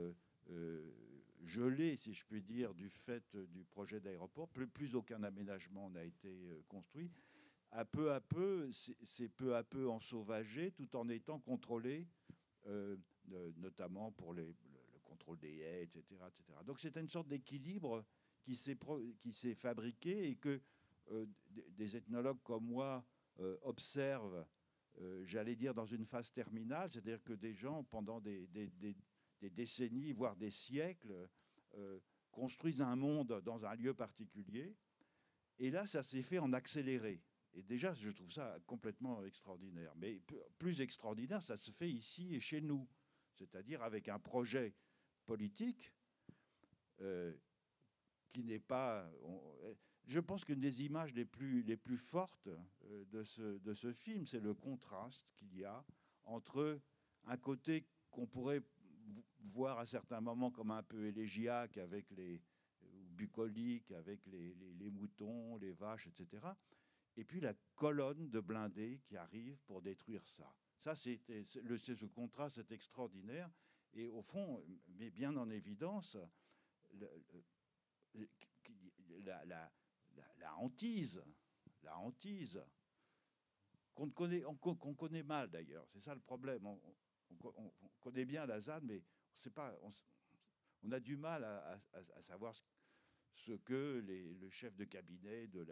[1.44, 6.48] gelé, si je puis dire, du fait du projet d'aéroport, plus, aucun aménagement n'a été
[6.68, 7.12] construit.
[7.72, 8.70] À peu à peu,
[9.04, 12.08] c'est peu à peu ensauvagé, tout en étant contrôlé
[13.58, 14.54] notamment pour le,
[15.04, 16.04] contrôle des haies, etc.
[16.28, 16.60] etc.
[16.64, 18.06] Donc c'est une sorte d'équilibre
[18.44, 20.62] qui s'est fabriqué et que
[21.12, 21.26] euh,
[21.70, 23.06] des ethnologues comme moi
[23.40, 24.44] euh, observent, euh,
[25.24, 28.48] j'allais dire, dans une phase terminale, c'est-à-dire que des gens, pendant des,
[29.42, 31.14] décennies, voire des siècles,
[32.32, 34.76] construisent un monde dans un lieu particulier.
[35.60, 37.22] Et là, ça s'est fait en accéléré.
[37.54, 39.94] Et déjà, je trouve ça complètement extraordinaire.
[39.96, 40.22] Mais
[40.58, 42.88] plus extraordinaire, ça se fait ici et chez nous
[43.36, 44.74] c'est-à-dire avec un projet
[45.26, 45.94] politique
[47.02, 47.34] euh,
[48.30, 49.10] qui n'est pas...
[50.08, 52.50] je pense qu'une des images les plus, les plus fortes
[53.12, 55.84] de ce, de ce film, c'est le contraste qu'il y a
[56.26, 56.80] entre
[57.26, 58.62] un côté qu'on pourrait
[59.40, 62.42] voir à certains moments comme un peu élégiaque avec les
[63.16, 66.46] bucoliques, avec les, les, moutons, les vaches, etc.
[67.18, 70.54] Et puis la colonne de blindés qui arrive pour détruire ça.
[70.80, 73.50] Ça, c'est ce contraste est extraordinaire.
[73.94, 76.18] Et au fond, met bien en évidence
[79.24, 79.72] la,
[80.46, 81.24] la, hantise,
[81.82, 82.62] la hantise
[83.96, 85.88] qu'on connaît, mal d'ailleurs.
[85.90, 86.66] C'est ça le problème.
[86.68, 86.80] On,
[87.44, 89.02] on, connaît bien la ZAD, mais
[89.34, 89.76] on sait pas.
[90.92, 91.82] A du mal à,
[92.22, 92.54] savoir
[93.34, 95.64] ce, que les, le chef de cabinet de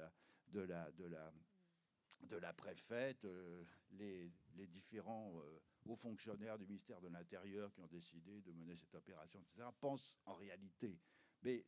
[2.31, 4.31] la, préfète, euh, les,
[4.67, 9.39] différents euh, hauts fonctionnaires du ministère de l'Intérieur qui ont décidé de mener cette opération,
[9.39, 10.99] etc., pensent en réalité.
[11.43, 11.63] Mais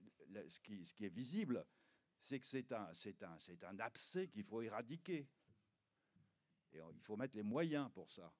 [0.47, 1.63] ce qui est visible,
[2.19, 5.27] c'est que c'est un, c'est un, c'est un abcès qu'il faut éradiquer.
[6.73, 8.33] Et il faut mettre les moyens pour ça.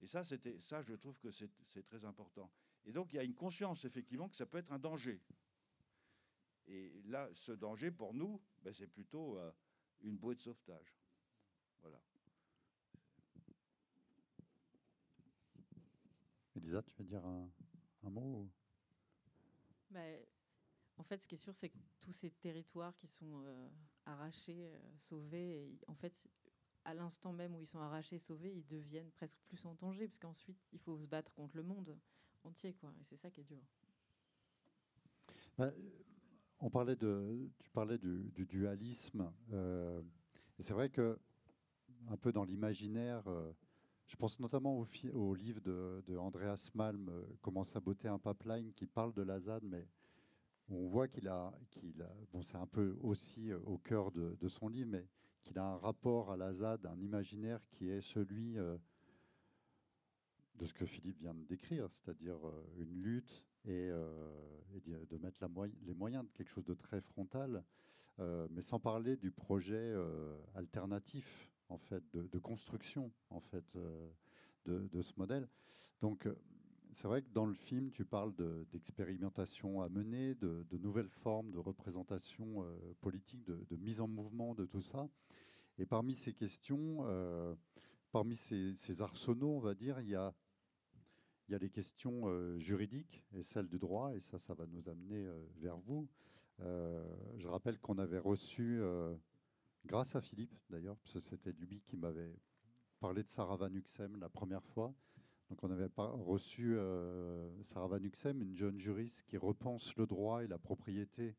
[0.00, 1.50] Et ça, c'était, ça, je trouve que c'est,
[1.86, 2.50] très important.
[2.84, 5.20] Et donc, il y a une conscience, effectivement, que ça peut être un danger.
[6.66, 9.52] Et là, ce danger, pour nous, ben, c'est plutôt euh,
[10.00, 10.96] une bouée de sauvetage.
[11.82, 12.00] Voilà.
[16.56, 17.50] Elisa, tu veux dire un,
[18.10, 18.48] mot
[19.90, 20.24] ben,
[21.00, 23.68] En fait, ce qui est sûr, c'est que tous ces territoires qui sont euh,
[24.04, 26.12] arrachés, euh, sauvés, en fait,
[26.84, 30.18] à l'instant même où ils sont arrachés, sauvés, ils deviennent presque plus en danger, parce
[30.18, 31.98] qu'ensuite, il faut se battre contre le monde
[32.44, 32.92] entier, quoi.
[33.00, 33.62] Et c'est ça qui est dur.
[35.56, 35.72] Bah,
[36.58, 40.02] on parlait de, tu parlais du, dualisme, euh,
[40.58, 41.18] c'est vrai que
[42.08, 43.24] un peu dans l'imaginaire,
[44.06, 47.10] je pense notamment au, livre de, Andreas Malm,
[47.40, 49.88] Comment saboter un pipeline, qui parle de la ZAD, mais
[50.70, 54.68] on voit qu'il a, qu'il bon, c'est un peu aussi au cœur de, de son
[54.68, 55.06] livre, mais
[55.42, 58.76] qu'il a un rapport à la ZAD, un imaginaire qui est celui euh,
[60.56, 64.04] de ce que Philippe vient de décrire, c'est-à-dire euh, une lutte et, euh,
[64.86, 65.40] de mettre
[65.82, 67.64] les moyens de quelque chose de très frontal,
[68.50, 69.94] mais sans parler du projet
[70.54, 73.64] alternatif en fait de, construction en fait
[74.66, 75.48] de, ce modèle.
[76.00, 76.28] Donc
[76.92, 78.34] c'est vrai que dans le film, tu parles
[78.72, 82.64] d'expérimentation à mener, de, nouvelles formes de représentation
[83.00, 85.08] politique, de, mise en mouvement de tout ça.
[85.78, 87.54] Et parmi ces questions, euh,
[88.12, 90.34] parmi ces, arsenaux, on va dire, il y a,
[91.48, 95.42] les questions euh, juridiques et celles du droit, et ça, ça va nous amener euh,
[95.56, 96.06] vers vous.
[96.58, 98.82] je rappelle qu'on avait reçu,
[99.86, 102.36] grâce à Philippe d'ailleurs, parce que c'était lui qui m'avait
[103.00, 103.70] parlé de Sarah Van
[104.18, 104.94] la première fois.
[105.50, 106.76] Donc on avait reçu
[107.62, 111.34] Sarah Van une jeune juriste qui repense le droit et la propriété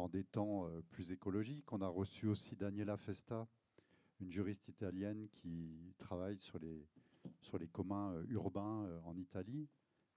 [0.00, 1.72] en des temps euh, plus écologiques.
[1.72, 3.46] On a reçu aussi Daniela Festa,
[4.20, 6.86] une juriste italienne qui travaille sur les,
[7.42, 9.68] sur les communs euh, urbains euh, en Italie.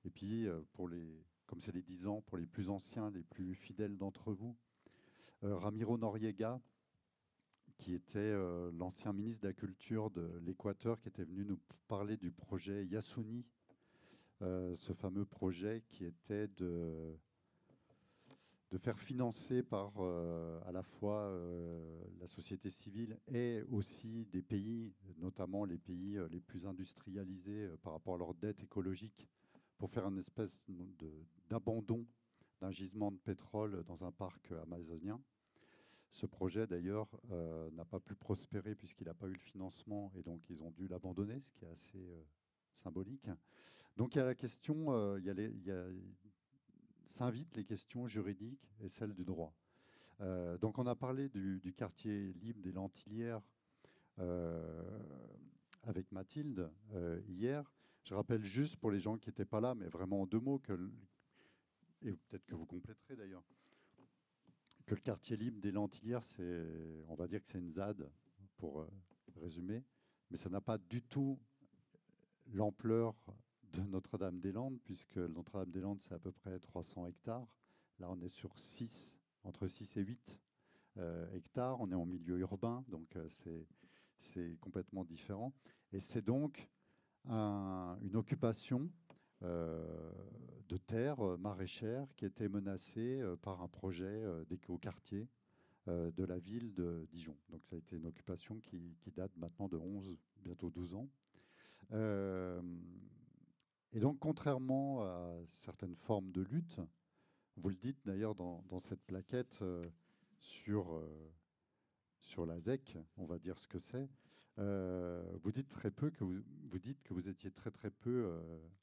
[0.05, 3.55] Et puis, pour les, comme c'est les 10 ans, pour les plus anciens, les plus
[3.55, 4.57] fidèles d'entre vous,
[5.41, 6.59] Ramiro Noriega,
[7.83, 8.33] qui était
[8.77, 13.45] l'ancien ministre de la Culture de l'Équateur, qui était venu nous parler du projet Yasuni,
[14.39, 17.17] ce fameux projet qui était de
[18.73, 24.41] de faire financer par euh, à la fois euh, la société civile et aussi des
[24.41, 29.29] pays, notamment les pays euh, les plus industrialisés par rapport à leur dette écologique,
[29.77, 30.59] pour faire une espèce
[31.51, 32.03] d'abandon
[32.61, 35.21] d'un gisement de pétrole dans un parc amazonien.
[36.13, 37.09] Ce projet, d'ailleurs,
[37.73, 40.87] n'a pas pu prospérer puisqu'il n'a pas eu le financement et donc ils ont dû
[40.87, 41.99] l'abandonner, ce qui est assez
[42.77, 43.27] symbolique.
[43.97, 45.51] Donc il y a la question, il y a, les,
[47.09, 49.53] s'invitent les questions juridiques et celles du droit.
[50.21, 53.41] Euh, donc on a parlé du, quartier libre des Lentilières
[54.19, 54.99] euh,
[55.83, 57.71] avec Mathilde euh, hier.
[58.03, 60.61] Je rappelle juste pour les gens qui n'étaient pas là, mais vraiment en deux mots,
[62.01, 63.43] et peut-être que vous compléterez d'ailleurs,
[64.85, 66.65] que le quartier libre des Lentilières, c'est,
[67.07, 68.09] on va dire que c'est une ZAD,
[68.57, 68.85] pour
[69.41, 69.83] résumer,
[70.29, 71.39] mais ça n'a pas du tout
[72.53, 73.15] l'ampleur
[73.73, 77.47] de Notre-Dame-des-Landes, puisque Notre-Dame-des-Landes, c'est à peu près 300 hectares.
[77.99, 80.39] Là, on est sur 6, entre 6 et 8
[80.97, 81.79] euh, hectares.
[81.81, 83.27] On est en milieu urbain, donc euh,
[84.19, 85.53] c'est complètement différent.
[85.91, 86.69] Et c'est donc
[87.25, 88.89] une occupation euh,
[89.43, 95.27] de terres maraîchères qui était menacée par un projet d'éco-quartier
[95.87, 97.35] de la ville de Dijon.
[97.49, 101.09] Donc ça a été une occupation qui, date maintenant de 11, bientôt 12 ans.
[103.95, 106.79] Et donc, contrairement à certaines formes de lutte,
[107.57, 109.87] vous le dites d'ailleurs dans, cette plaquette, euh,
[110.39, 110.99] sur,
[112.19, 114.09] sur la ZEC, on va dire ce que c'est.
[114.57, 118.39] Vous dites très peu que vous, dites que vous étiez très très peu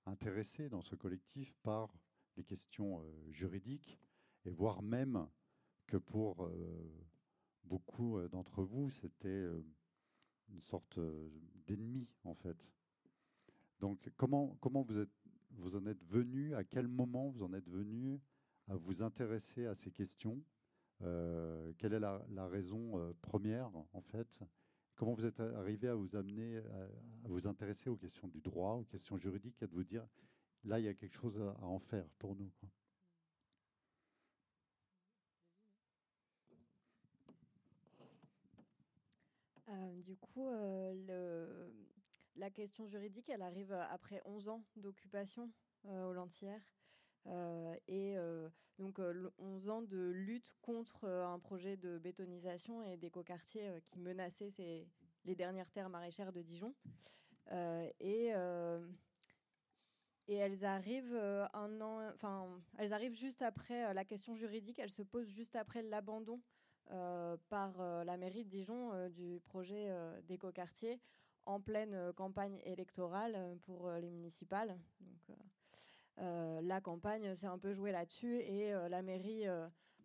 [0.07, 1.95] intéressé dans ce collectif par
[2.37, 3.99] les questions juridiques
[4.45, 5.27] et voire même
[5.87, 6.51] que pour
[7.65, 9.47] beaucoup d'entre vous, c'était
[10.49, 10.99] une sorte
[11.67, 12.57] d'ennemi en fait.
[13.81, 15.09] Donc comment, comment vous, êtes,
[15.53, 18.21] vous en êtes venu, à quel moment vous en êtes venu
[18.69, 20.43] à vous intéresser à ces questions?
[21.03, 24.41] Euh, Quelle est la, raison euh, première en fait?
[25.01, 28.85] Comment vous êtes arrivé à vous amener à, vous intéresser aux questions du droit, aux
[28.85, 30.07] questions juridiques, et de vous dire
[30.63, 32.51] là il y a quelque chose à, en faire pour nous
[39.71, 41.73] euh, du coup, le,
[42.37, 45.51] la question juridique, elle arrive après 11 ans d'occupation
[45.87, 46.61] euh, au Lentière.
[47.27, 48.99] Euh, et euh, donc
[49.39, 54.51] 11 ans de lutte contre un projet de bétonisation et d'écoquartier qui menaçait
[55.25, 56.75] les dernières terres maraîchères de Dijon.
[58.09, 58.29] et
[60.29, 61.17] elles arrivent
[61.53, 64.79] un an, enfin, elles arrivent juste après la question juridique.
[64.79, 66.41] Elle se pose juste après l'abandon
[66.87, 71.01] par la mairie de Dijon du projet d'écoquartier
[71.47, 74.79] en pleine euh, campagne électorale euh, pour euh, les municipales.
[76.21, 79.47] La campagne s'est un peu jouée là-dessus et la mairie,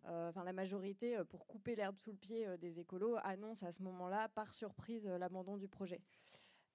[0.04, 4.28] enfin la majorité, pour couper l'herbe sous le pied des écolos, annonce à ce moment-là,
[4.30, 6.00] par surprise, l'abandon du projet.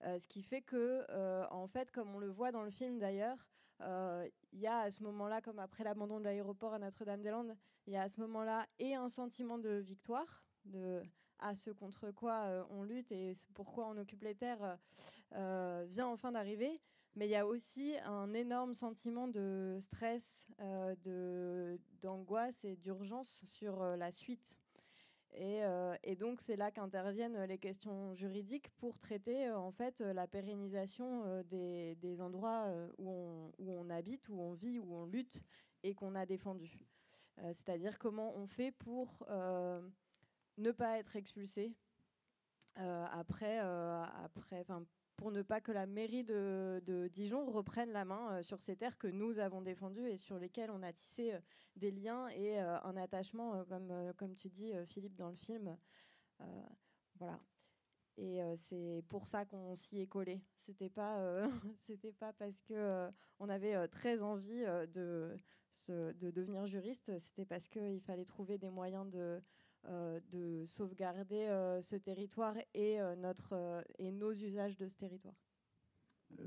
[0.03, 1.05] ce qui fait que,
[1.51, 3.49] en fait, comme on le voit dans le film d'ailleurs,
[3.79, 7.55] il y a à ce moment-là, comme après l'abandon de l'aéroport à Notre-Dame-des-Landes,
[7.87, 10.45] il y a à ce moment-là et un sentiment de victoire,
[11.41, 14.75] à ce contre quoi euh, on lutte et pourquoi on occupe les terres euh,
[15.33, 16.79] euh, vient enfin d'arriver.
[17.15, 20.47] Mais il y a aussi un énorme sentiment de stress,
[22.01, 24.57] d'angoisse et d'urgence sur la suite.
[25.33, 25.61] Et,
[26.17, 32.67] donc c'est là qu'interviennent les questions juridiques pour traiter en fait la pérennisation des, endroits
[32.97, 35.41] où on, où, on, habite, où on vit, où on lutte
[35.83, 36.87] et qu'on a défendu.
[37.37, 39.25] C'est-à-dire comment on fait pour
[40.57, 41.73] ne pas être expulsé.
[42.79, 44.65] Euh, après, euh, après,
[45.21, 48.97] pour ne pas que la mairie de, Dijon reprenne la main euh, sur ces terres
[48.97, 51.35] que nous avons défendues et sur lesquelles on a tissé
[51.75, 55.77] des liens et un attachement, comme, comme tu dis, Philippe, dans le film.
[57.19, 57.39] voilà.
[58.17, 60.41] Et c'est pour ça qu'on s'y est collé.
[60.57, 61.47] C'était pas,
[62.19, 63.07] pas parce que
[63.37, 65.37] on avait très envie de,
[65.89, 67.17] de devenir juriste.
[67.19, 69.39] C'était parce qu'il fallait trouver des moyens de euh,
[69.87, 75.35] de sauvegarder euh, ce territoire et, euh, notre, et nos usages de ce territoire.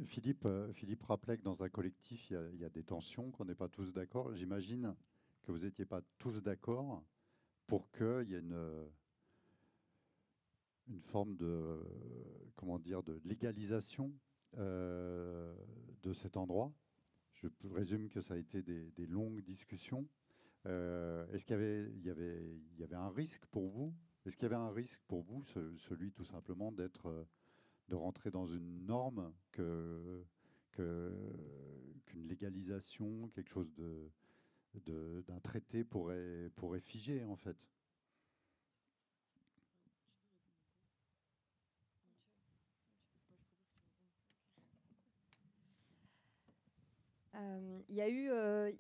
[0.07, 3.69] Philippe, Philippe rappelait que dans un collectif, il y a, des tensions, qu'on n'est pas
[3.69, 4.35] tous d'accord.
[4.35, 4.95] J'imagine
[5.43, 7.05] que vous n'étiez pas tous d'accord
[7.67, 8.89] pour qu'il y ait une,
[10.89, 11.83] une forme de,
[12.57, 14.11] comment dire, de légalisation
[14.55, 16.73] de cet endroit.
[17.35, 20.09] Je présume que ça a été des longues discussions.
[20.67, 22.11] Euh, est-ce qu'il y avait, il y,
[22.83, 23.95] avait, un risque pour vous?
[24.25, 27.25] Est-ce qu'il y avait un risque pour vous, celui tout simplement d'être, euh,
[27.89, 30.25] de rentrer dans une norme que,
[30.73, 34.11] qu'une légalisation, quelque chose de,
[35.29, 37.57] d'un traité pourrait, pourrait figer en fait?
[47.89, 48.71] Il y a eu, euh,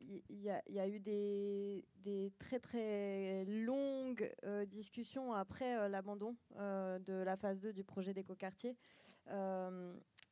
[2.05, 8.77] des, très très longues euh, discussions après l'abandon de la phase 2 du projet d'écoquartier.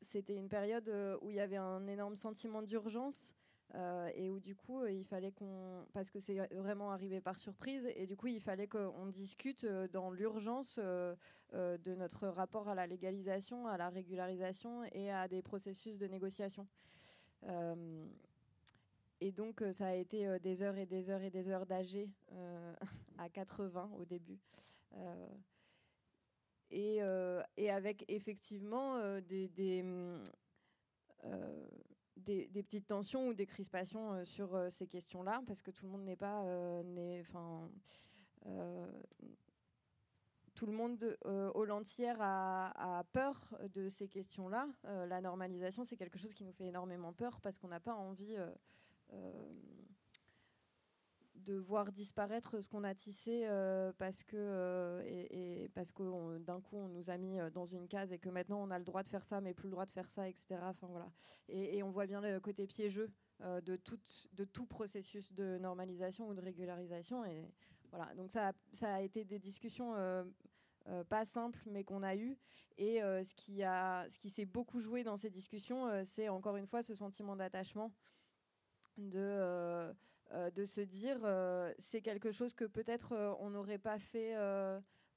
[0.02, 0.90] C'était une période
[1.22, 3.34] où il y avait un énorme sentiment d'urgence.
[4.14, 8.06] et où du coup il fallait qu'on parce que c'est vraiment arrivé par surprise et
[8.06, 13.78] du coup il fallait qu'on discute dans l'urgence de notre rapport à la légalisation, à
[13.78, 16.66] la régularisation et à des processus de négociation.
[17.44, 18.06] Euh,
[19.20, 21.66] et donc, euh, ça a été euh, des heures et des heures et des heures
[21.66, 22.08] d'AG
[23.18, 24.38] à 80 au début.
[26.70, 27.00] Et,
[27.70, 29.82] avec effectivement des, des,
[32.62, 36.44] petites tensions ou des crispations sur ces questions-là, parce que tout le monde n'est pas,
[37.20, 37.70] enfin,
[40.62, 44.68] tout le monde euh, au Lentière a, peur de ces questions-là.
[44.84, 47.96] Euh, la normalisation, c'est quelque chose qui nous fait énormément peur parce qu'on n'a pas
[47.96, 48.36] envie
[49.10, 49.52] euh,
[51.34, 53.44] de voir disparaître ce qu'on a tissé
[53.98, 58.20] parce que et, parce que d'un coup on nous a mis dans une case et
[58.20, 60.08] que maintenant on a le droit de faire ça mais plus le droit de faire
[60.12, 61.10] ça etc enfin voilà.
[61.48, 63.10] Et, on voit bien le côté piégeux
[63.40, 63.98] de tout
[64.34, 67.24] de tout processus de normalisation ou de régularisation.
[67.24, 67.50] Et
[67.90, 69.96] voilà, donc ça a été des discussions
[71.08, 72.36] pas simples, mais qu'on a eues.
[72.78, 76.66] Et ce qui, a, ce qui s'est beaucoup joué dans ces discussions, c'est encore une
[76.66, 77.92] fois ce sentiment d'attachement,
[78.96, 79.92] de,
[80.54, 81.18] de se dire
[81.78, 84.34] c'est quelque chose que peut-être on n'aurait pas fait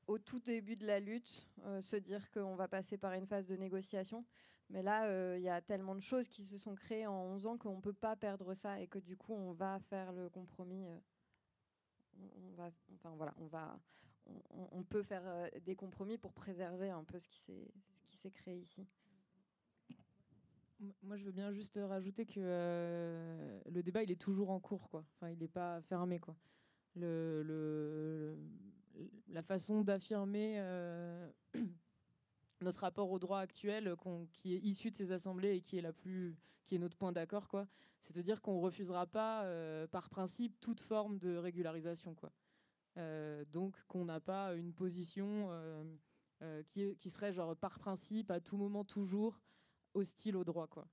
[0.08, 1.48] au tout début de la lutte,
[1.82, 4.26] se dire qu'on va passer par une phase de négociation.
[4.70, 7.58] Mais là, il y a tellement de choses qui se sont créées en 11 ans
[7.58, 10.86] qu'on ne peut pas perdre ça et que du coup, on va faire le compromis.
[12.18, 13.80] on va, enfin voilà, on va,
[14.72, 15.24] on, peut faire
[15.66, 17.42] des compromis pour préserver un peu ce qui
[18.12, 18.88] s'est créé ici.
[21.04, 25.06] Moi, je veux bien juste rajouter que le débat, il est toujours en cours, quoi.
[25.16, 26.36] Enfin, il n'est pas fermé, quoi.
[26.96, 28.36] La
[29.44, 30.60] façon d'affirmer
[32.62, 33.96] notre rapport au droit actuel
[34.34, 37.68] qui est issu de ces assemblées et qui est notre point d'accord quoi
[38.00, 42.45] c'est de dire qu'on refusera pas euh, par principe toute forme de régularisation quoi euh,
[43.52, 45.50] donc qu'on n'a pas une position
[46.42, 49.42] euh, qui, qui serait genre par principe à tout moment toujours
[49.94, 50.88] hostile au droit quoi.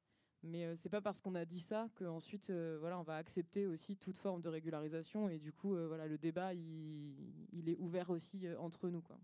[0.44, 4.18] Mais c'est pas parce qu'on a dit ça qu'ensuite voilà on va accepter aussi toute
[4.18, 9.02] forme de régularisation et du coup voilà le débat il, est ouvert aussi entre nous
[9.02, 9.18] quoi.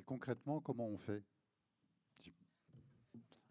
[0.00, 1.22] Et concrètement, comment on fait?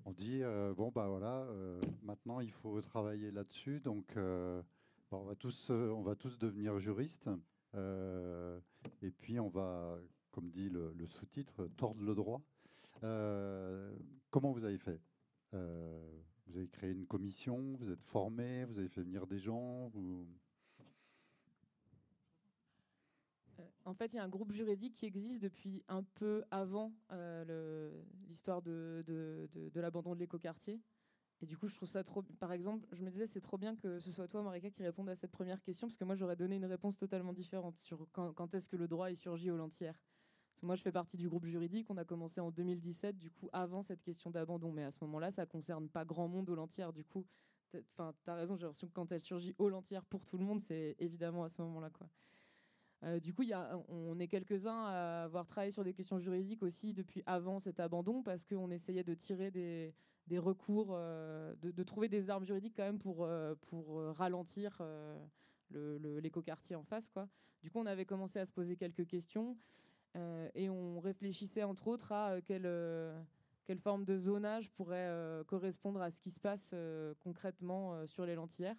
[0.06, 4.64] On dit euh, bon bah voilà, euh, maintenant il faut travailler là-dessus, donc euh,
[5.12, 7.30] on va tous on va tous devenir juristes
[7.76, 9.98] et puis on va,
[10.32, 12.42] comme dit le, sous-titre, tordre le droit.
[14.30, 15.02] comment vous avez fait?
[15.52, 19.92] Vous avez créé une commission, vous êtes formé, vous avez fait venir des gens,
[23.90, 27.90] En fait, il y a un groupe juridique qui existe depuis un peu avant euh,
[28.28, 29.04] l'histoire de,
[29.74, 30.80] l'abandon de l'écoquartier.
[31.42, 32.22] Et du coup, je trouve ça trop.
[32.40, 35.08] Par exemple, je me disais, c'est trop bien que ce soit toi, Marika, qui réponde
[35.10, 38.54] à cette première question, parce que moi, j'aurais donné une réponse totalement différente sur quand,
[38.54, 39.96] est-ce que le droit est surgi au lentière.
[40.62, 41.88] Moi, je fais partie du groupe juridique.
[41.90, 44.74] On a commencé en 2017, du coup, avant cette question d'abandon.
[44.74, 46.92] Mais à ce moment-là, ça concerne pas grand monde au lentière.
[46.92, 47.26] Du coup,
[47.72, 47.80] tu
[48.28, 50.98] as raison, j'ai l'impression que quand elle surgit au lentière pour tout le monde, c'est
[51.00, 51.90] évidemment à ce moment-là.
[53.04, 56.64] Euh, du coup, y a, on est quelques-uns à avoir travaillé sur des questions juridiques
[56.64, 59.94] aussi depuis avant cet abandon, parce qu'on essayait de tirer des,
[60.38, 64.82] recours, euh, de, trouver des armes juridiques quand même pour, euh, pour ralentir
[65.72, 67.10] l'écoquartier en face.
[67.10, 67.28] Quoi.
[67.64, 69.58] Du coup, on avait commencé à se poser quelques questions
[70.56, 72.68] et on réfléchissait entre autres à quelle,
[73.64, 76.74] quelle forme de zonage pourrait correspondre à ce qui se passe
[77.20, 78.76] concrètement sur les lentières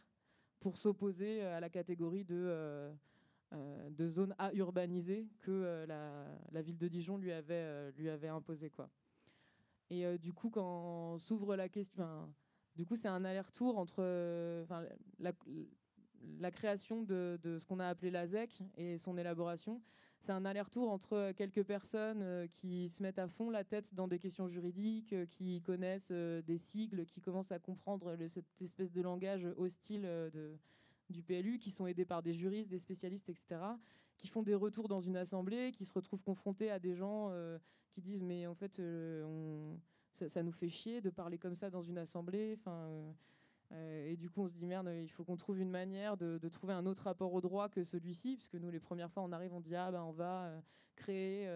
[0.59, 2.93] pour s'opposer à la catégorie de
[3.53, 5.85] euh, de zones à urbaniser que euh,
[6.53, 8.71] la, ville de Dijon lui avait, euh, lui avait imposé.
[8.71, 8.89] Quoi.
[9.91, 12.32] Et du coup, quand s'ouvre la question,
[12.76, 14.03] du coup, c'est un aller-retour entre
[15.18, 15.32] la,
[16.38, 19.82] la, création de, ce qu'on a appelé la ZEC et son élaboration.
[20.20, 24.18] C'est un aller-retour entre quelques personnes qui se mettent à fond la tête dans des
[24.18, 30.09] questions juridiques, qui connaissent des sigles, qui commencent à comprendre cette espèce de langage hostile
[31.11, 33.61] du PLU qui sont aidés par des juristes, des spécialistes, etc.,
[34.21, 37.59] qui font des retours dans une assemblée, qui se retrouvent confrontés à des gens euh,
[37.89, 39.75] qui disent mais en fait euh,
[40.12, 42.55] ça, nous fait chier de parler comme ça dans une assemblée.
[42.59, 42.91] Enfin,
[43.73, 46.49] euh, et du coup on se dit merde, il faut qu'on trouve une manière de,
[46.49, 49.55] trouver un autre rapport au droit que celui-ci, puisque nous les premières fois on arrive,
[49.55, 50.53] on dit ah ben on va
[50.97, 51.49] créer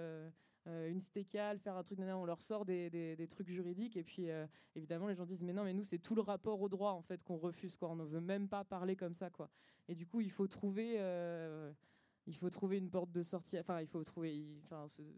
[0.67, 3.99] une stécale, faire un truc, on leur sort des, des, trucs juridiques.
[3.99, 4.29] Et puis,
[4.75, 7.03] évidemment, les gens disent, mais non, mais nous, c'est tout le rapport au droit, en
[7.03, 7.91] fait, qu'on refuse, quoi.
[7.91, 9.51] On ne veut même pas parler comme ça, quoi.
[9.89, 10.97] Et du coup, il faut trouver
[12.27, 13.59] il faut trouver une porte de sortie.
[13.59, 14.45] Enfin, il faut trouver.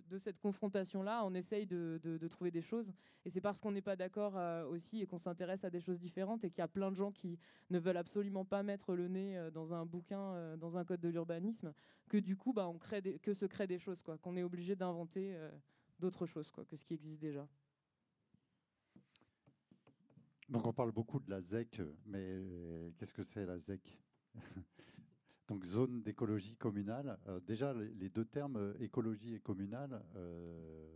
[0.09, 2.93] De cette confrontation-là, on essaye de, trouver des choses.
[3.25, 5.99] Et c'est parce qu'on n'est pas d'accord euh, aussi et qu'on s'intéresse à des choses
[5.99, 7.39] différentes et qu'il y a plein de gens qui
[7.71, 11.01] ne veulent absolument pas mettre le nez euh, dans un bouquin, euh, dans un code
[11.01, 11.73] de l'urbanisme,
[12.09, 14.19] que du coup, bah, on crée que se créent des choses, quoi.
[14.19, 15.37] Qu'on est obligé d'inventer
[15.99, 17.49] d'autres choses, quoi, que ce qui existe déjà.
[20.49, 22.41] Donc on parle beaucoup de la ZEC, mais
[22.97, 23.99] qu'est-ce que c'est la ZEC?
[25.49, 27.19] Donc zone d'écologie communale.
[27.29, 30.89] Euh, déjà, les, deux termes euh, écologie et communale, euh,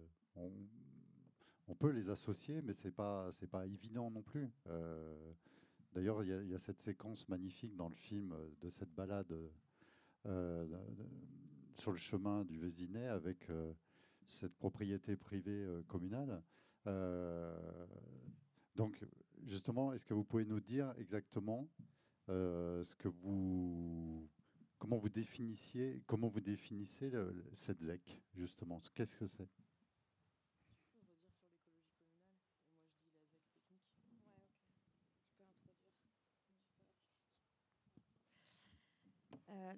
[1.68, 4.50] on, peut les associer, mais c'est pas pas évident non plus.
[5.94, 9.32] D'ailleurs, il y, a cette séquence magnifique dans le film de cette balade
[11.78, 13.48] sur le chemin du Vésinet avec
[14.24, 16.42] cette propriété privée communale.
[18.74, 19.02] donc,
[19.44, 21.66] justement, est-ce que vous pouvez nous dire exactement
[22.28, 24.28] ce que vous
[24.80, 27.12] Comment vous définissiez, comment vous définissez
[27.52, 28.00] cette ZEC,
[28.34, 28.80] justement?
[28.94, 29.46] Qu'est-ce que c'est?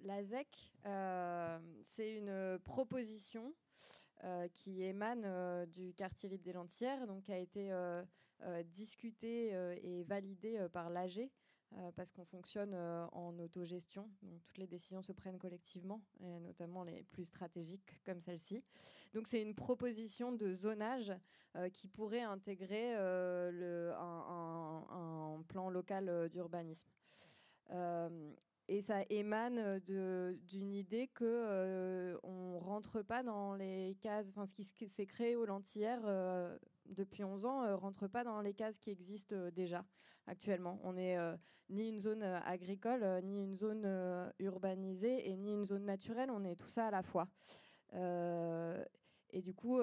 [0.04, 0.72] La ZEC,
[1.84, 3.52] c'est une proposition
[4.54, 7.72] qui émane du quartier libre des Lentières, donc qui a été
[8.66, 9.48] discutée
[9.82, 11.26] et validée par l'AG, euh,
[11.96, 14.08] parce qu'on fonctionne euh, en autogestion.
[14.22, 18.62] Donc toutes les décisions se prennent collectivement, et notamment les plus stratégiques comme celle-ci.
[19.14, 21.12] Donc c'est une proposition de zonage
[21.56, 23.52] euh, qui pourrait intégrer un,
[25.48, 26.88] plan local d'urbanisme.
[28.68, 34.28] et ça émane d'une idée que on rentre pas dans les cases.
[34.30, 36.02] Enfin, ce qui s'est créé au Lentillère
[36.86, 39.84] depuis 11 ans rentre pas dans les cases qui existent déjà
[40.26, 40.78] actuellement.
[40.82, 41.36] On n'est euh,
[41.70, 43.86] ni une zone euh, agricole, euh, ni une zone
[44.38, 46.30] urbanisée et ni une zone naturelle.
[46.30, 47.28] On est tout ça à la fois.
[49.34, 49.80] Et du coup,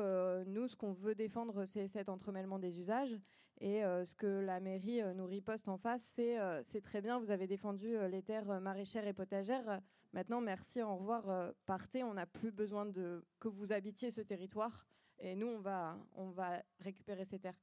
[0.48, 3.20] nous, ce qu'on veut défendre, c'est cet entremêlement des usages.
[3.62, 7.46] Et ce que la mairie nous riposte en face, c'est c'est très bien, vous avez
[7.46, 9.80] défendu les terres maraîchères et potagères.
[10.14, 12.04] Maintenant, merci, au revoir, partez.
[12.04, 14.88] On n'a plus besoin de que vous habitiez ce territoire.
[15.20, 17.60] Et nous, on va, on va récupérer ces terres.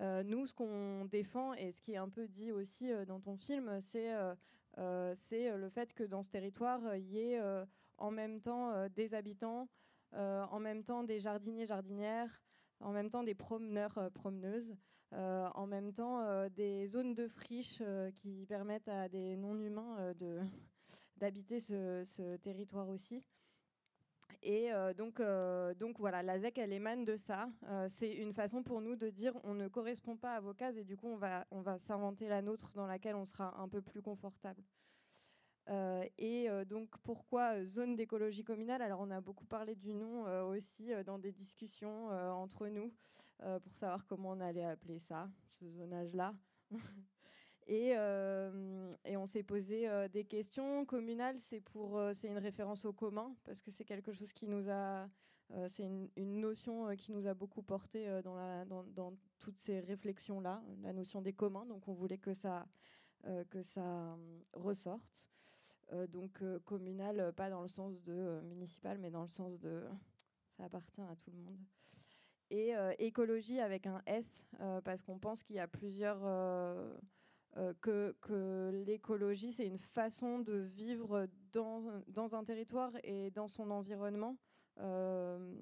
[0.00, 3.20] Euh, nous, ce qu'on défend et ce qui est un peu dit aussi euh, dans
[3.20, 7.40] ton film, c'est euh, c'est le fait que dans ce territoire, il y ait
[7.96, 9.68] en même temps des habitants,
[10.12, 12.40] en même temps des jardiniers, jardinières,
[12.78, 14.76] en même temps des promeneurs, promeneuses,
[15.10, 17.82] en même temps des zones de friche
[18.14, 20.14] qui permettent à des non-humains
[21.16, 23.24] d'habiter ce, territoire aussi.
[24.42, 27.48] Et euh, donc, euh, donc voilà, la ZEC, elle émane de ça.
[27.68, 30.76] Euh, c'est une façon pour nous de dire on ne correspond pas à vos cases
[30.76, 33.68] et du coup, on va, on va s'inventer la nôtre dans laquelle on sera un
[33.68, 34.62] peu plus confortable.
[36.18, 38.80] et donc, pourquoi zone d'écologie communale?
[38.80, 42.90] Alors, on a beaucoup parlé du nom aussi dans des discussions entre nous
[43.62, 46.34] pour savoir comment on allait appeler ça, ce zonage-là.
[47.70, 50.84] Euh, et, on s'est posé euh, des questions.
[50.84, 54.46] Communal, c'est pour, euh, c'est une référence au commun parce que c'est quelque chose qui
[54.46, 55.08] nous a,
[55.68, 61.22] c'est une, notion qui nous a beaucoup porté dans, toutes ces réflexions là, la notion
[61.22, 61.64] des communs.
[61.66, 62.66] Donc on voulait que ça,
[63.48, 64.18] que ça
[64.52, 65.30] ressorte.
[66.10, 69.84] donc communal, pas dans le sens de municipal, mais dans le sens de
[70.58, 71.58] ça appartient à tout le monde
[72.50, 74.44] et écologie avec un S,
[74.84, 76.22] parce qu'on pense qu'il y a plusieurs
[77.80, 84.36] que, que l'écologie, c'est une façon de vivre dans, un territoire et dans son environnement.
[84.78, 85.56] Euh,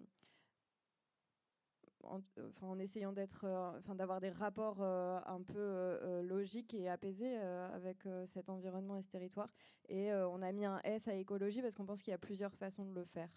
[2.60, 9.02] en, essayant euh, d'avoir des rapports un peu logiques et apaisés avec cet environnement et
[9.02, 9.52] ce territoire.
[9.88, 12.54] Et on a mis un S à écologie parce qu'on pense qu'il y a plusieurs
[12.54, 13.30] façons de le faire.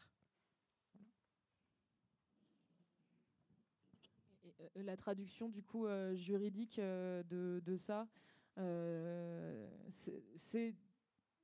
[4.76, 8.06] la traduction du coup juridique de, ça, euh,
[9.90, 10.76] c'est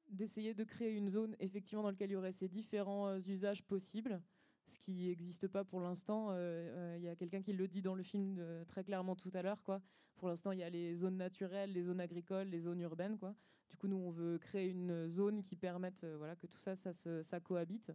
[0.10, 3.64] d'essayer de créer une zone effectivement dans laquelle il y aurait ces différents euh, usages
[3.64, 4.22] possibles,
[4.68, 6.28] ce qui n'existe pas pour l'instant.
[6.32, 9.42] Euh, il y a quelqu'un qui le dit dans le film très clairement tout à
[9.42, 9.64] l'heure.
[9.64, 9.82] Quoi.
[10.16, 13.18] Pour l'instant, il y a les zones naturelles, les zones agricoles, les zones urbaines.
[13.18, 13.36] Quoi.
[13.70, 17.40] Du coup, nous, on veut créer une zone qui permette voilà, que tout ça, ça,
[17.40, 17.92] cohabite.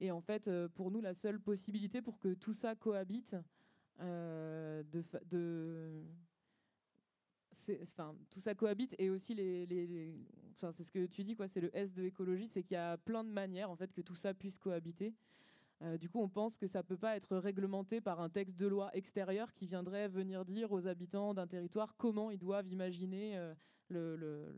[0.00, 3.36] Et en fait, pour nous, la seule possibilité pour que tout ça cohabite,
[3.98, 4.94] de
[8.30, 10.14] tout ça cohabite et aussi les,
[10.56, 12.78] enfin, c'est ce que tu dis quoi, c'est le S de écologie, c'est qu'il y
[12.78, 15.14] a plein de manières en fait que tout ça puisse cohabiter.
[15.82, 18.66] Euh, du coup, on pense que ça peut pas être réglementé par un texte de
[18.66, 23.54] loi extérieur qui viendrait venir dire aux habitants d'un territoire comment ils doivent imaginer euh,
[23.88, 24.54] le,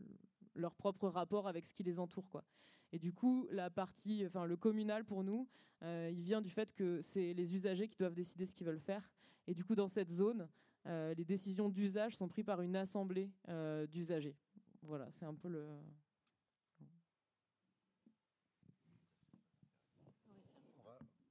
[0.55, 2.43] leur propre rapport avec ce qui les entoure quoi.
[2.91, 5.47] Et du coup, la partie, enfin le communal pour nous,
[5.81, 8.79] euh, il vient du fait que c'est les usagers qui doivent décider ce qu'ils veulent
[8.79, 9.09] faire.
[9.47, 10.47] Et du coup, dans cette zone,
[10.85, 14.35] euh, les décisions d'usage sont prises par une assemblée euh, d'usagers.
[14.81, 15.65] Voilà, c'est un peu le.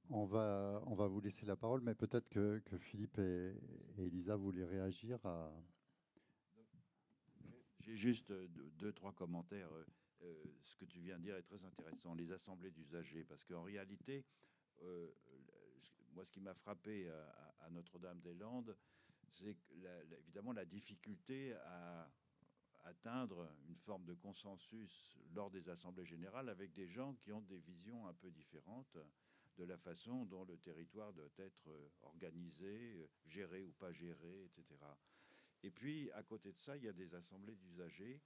[0.09, 3.55] On va, on va vous laisser la parole, mais peut-être que, Philippe et,
[3.97, 5.51] Elisa voulaient réagir à.
[7.79, 9.69] J'ai juste deux, trois commentaires.
[10.21, 12.15] Euh, ce que tu viens de dire est très intéressant.
[12.15, 14.25] Les assemblées d'usagers, parce qu'en réalité,
[16.13, 17.09] moi, ce qui m'a frappé
[17.59, 18.75] à Notre-Dame-des-Landes,
[19.33, 19.57] c'est
[20.19, 22.09] évidemment la difficulté à
[22.85, 27.59] atteindre une forme de consensus lors des assemblées générales avec des gens qui ont des
[27.59, 28.97] visions un peu différentes
[29.57, 31.69] de la façon dont le territoire doit être
[32.01, 34.65] organisé, géré ou pas géré, etc.
[35.63, 38.19] Et puis, à côté de ça, il y a des assemblées d'usagers,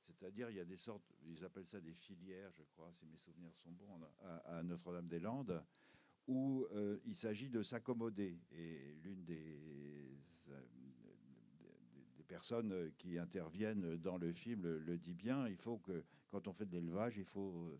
[0.00, 3.18] c'est-à-dire il y a des sortes, ils appellent ça des filières, je crois, si mes
[3.18, 4.00] souvenirs sont bons,
[4.44, 5.62] à, Notre-Dame-des-Landes,
[6.26, 8.40] où euh, il s'agit de s'accommoder.
[8.52, 9.57] Et l'une des
[12.28, 15.48] personnes qui interviennent dans le film le, dit bien.
[15.48, 17.76] Il faut que, quand on fait de l'élevage, il faut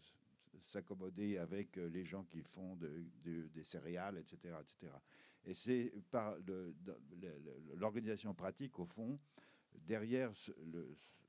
[0.63, 4.93] s'accommoder avec les gens qui font des céréales, etc., etc.
[5.45, 6.35] Et c'est par
[7.77, 9.19] l'organisation pratique, au fond,
[9.87, 10.53] derrière ce,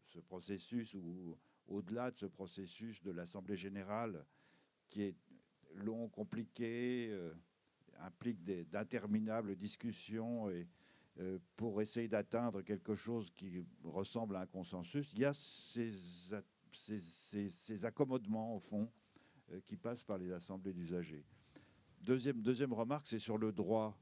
[0.05, 4.25] ce processus ou au-delà de ce processus de l'Assemblée générale
[4.89, 5.15] qui est
[5.75, 7.33] long, compliqué, euh,
[7.99, 10.65] implique d'interminables discussions et euh,
[11.55, 15.91] pour essayer d'atteindre quelque chose qui ressemble à un consensus, il y a ces,
[16.71, 18.89] ces, accommodements au fond
[19.51, 21.25] euh, qui passent par les assemblées d'usagers.
[22.01, 23.97] Deuxième, deuxième remarque, c'est sur le droit.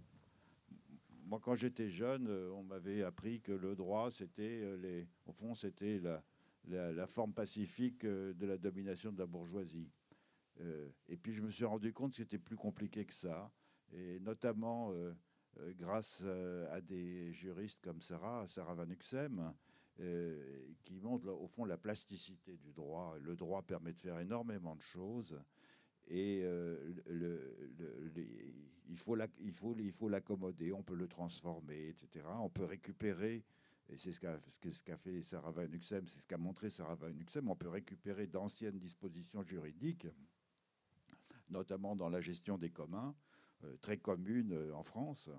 [1.26, 6.00] Moi, quand j'étais jeune, on m'avait appris que le droit, c'était les, au fond, c'était
[6.00, 6.24] la,
[6.68, 9.90] la, forme pacifique de la domination de la bourgeoisie.
[10.62, 13.52] Euh, et puis je me suis rendu compte que c'était plus compliqué que ça,
[13.92, 15.14] et notamment euh, euh,
[15.78, 16.24] grâce
[16.72, 19.54] à des juristes comme Sarah, Sarah Van Uxem,
[20.84, 23.18] qui montrent au fond la plasticité du droit.
[23.22, 25.40] Le droit permet de faire énormément de choses
[26.08, 26.46] et
[28.90, 32.26] il faut l'accommoder, on peut le transformer, etc.
[32.40, 33.44] On peut récupérer
[33.90, 37.08] et c'est ce qu'a ce fait Sarah Van Uxem, c'est ce qu'a montré Sarah Van
[37.08, 40.08] Uxem, on peut récupérer d'anciennes dispositions juridiques
[41.50, 43.27] notamment dans la gestion des communs, euh,
[43.82, 45.30] très commune euh, en France,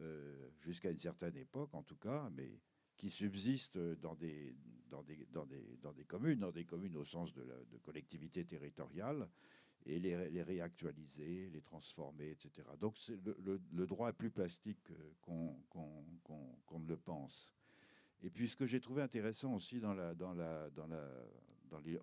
[0.00, 2.60] euh, jusqu'à une certaine époque en tout cas, mais
[2.96, 4.54] qui subsistent dans des,
[4.88, 7.78] dans des, dans des, dans des communes, dans des communes au sens de, la, de
[7.78, 9.28] collectivité territoriale,
[9.86, 12.66] et les, les, réactualiser, les transformer, etc.
[12.80, 14.80] Donc le, le, droit est plus plastique
[15.20, 15.58] qu'on
[16.78, 17.52] ne le pense.
[18.22, 21.06] Et puis ce que j'ai trouvé intéressant aussi dans la, dans la, dans la,
[21.68, 21.98] dans les,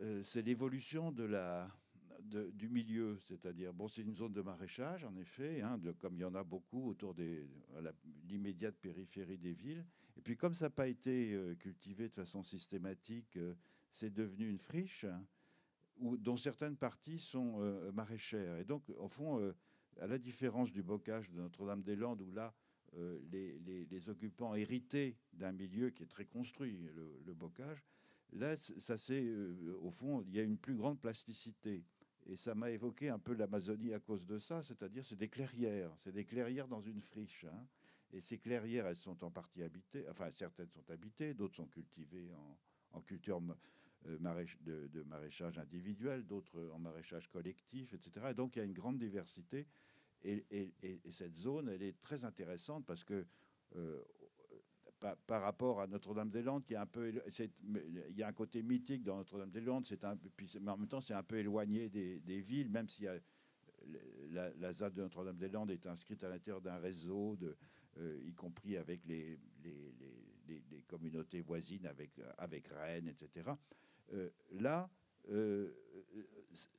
[0.00, 1.70] euh, c'est l'évolution de la,
[2.22, 6.24] du milieu, c'est-à-dire, bon, c'est une zone de maraîchage, en effet, hein, comme il y
[6.24, 7.46] en a beaucoup autour de
[8.28, 9.84] l'immédiate périphérie des villes.
[10.16, 13.54] Et puis, comme ça n'a pas été euh, cultivé de façon systématique, euh,
[13.90, 15.24] c'est devenu une friche hein,
[16.00, 17.58] dont certaines parties sont
[17.92, 18.58] maraîchères.
[18.58, 19.52] Et donc, au fond,
[20.00, 22.54] à la différence du bocage de Notre-Dame-des-Landes, où là,
[23.30, 26.78] les, occupants héritaient d'un milieu qui est très construit,
[27.24, 27.84] le, bocage,
[28.32, 31.84] Là, ça c'est euh, au fond, il y a une plus grande plasticité.
[32.26, 35.92] Et ça m'a évoqué un peu l'Amazonie à cause de ça, c'est-à-dire c'est des clairières,
[35.98, 37.44] c'est des clairières dans une friche.
[37.44, 37.66] Hein.
[38.12, 42.30] Et ces clairières, elles sont en partie habitées, enfin certaines sont habitées, d'autres sont cultivées
[42.92, 43.40] en, culture
[44.06, 44.18] euh,
[44.88, 48.26] de, maraîchage individuel, d'autres en maraîchage collectif, etc.
[48.30, 49.66] Et donc il y a une grande diversité.
[50.24, 50.72] Et,
[51.10, 53.26] cette zone, elle est très intéressante parce que
[53.74, 54.04] euh,
[55.26, 59.16] par, rapport à Notre-Dame-des-Landes, qui est un peu, il y a un côté mythique dans
[59.16, 60.18] Notre-Dame-des-Landes, c'est un,
[60.60, 63.06] mais en même temps c'est un peu éloigné des, villes, même si
[64.30, 67.36] la, la ZAD de Notre-Dame-des-Landes est inscrite à l'intérieur d'un réseau,
[67.98, 69.38] euh, y compris avec les,
[70.86, 73.50] communautés voisines, avec, avec Rennes, etc.
[74.12, 74.90] Euh, là,
[75.30, 75.72] euh,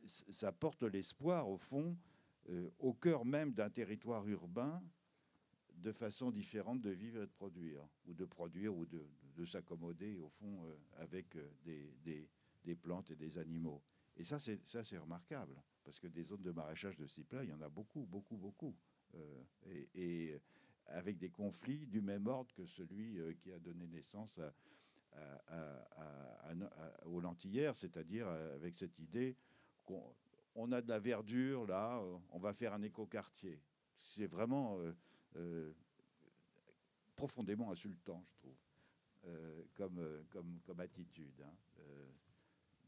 [0.06, 1.98] ça porte l'espoir, au fond,
[2.80, 4.84] au cœur même d'un territoire urbain,
[5.84, 10.30] de façon différente de vivre et de produire, ou de produire ou de, s'accommoder au
[10.30, 12.30] fond euh, avec euh, des,
[12.64, 13.84] des, plantes et des animaux.
[14.16, 17.44] Et ça, c'est ça, c'est remarquable parce que des zones de maraîchage de ce type-là,
[17.44, 18.74] il y en a beaucoup, beaucoup, beaucoup,
[19.16, 19.44] euh,
[19.94, 20.40] et,
[20.88, 24.38] avec des conflits du même ordre que celui qui a donné naissance
[25.48, 25.74] à,
[27.06, 29.38] aux lentillères, c'est-à-dire avec cette idée
[29.86, 30.14] qu'on
[30.56, 33.62] on a de la verdure là, on va faire un écoquartier.
[33.98, 34.78] C'est vraiment
[37.16, 38.58] profondément insultant, je trouve,
[39.26, 41.42] euh, comme, euh, comme, comme attitude.
[41.42, 41.54] Hein.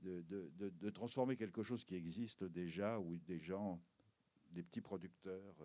[0.02, 3.82] De, de, de, transformer quelque chose qui existe déjà, où des gens,
[4.52, 5.56] des petits producteurs,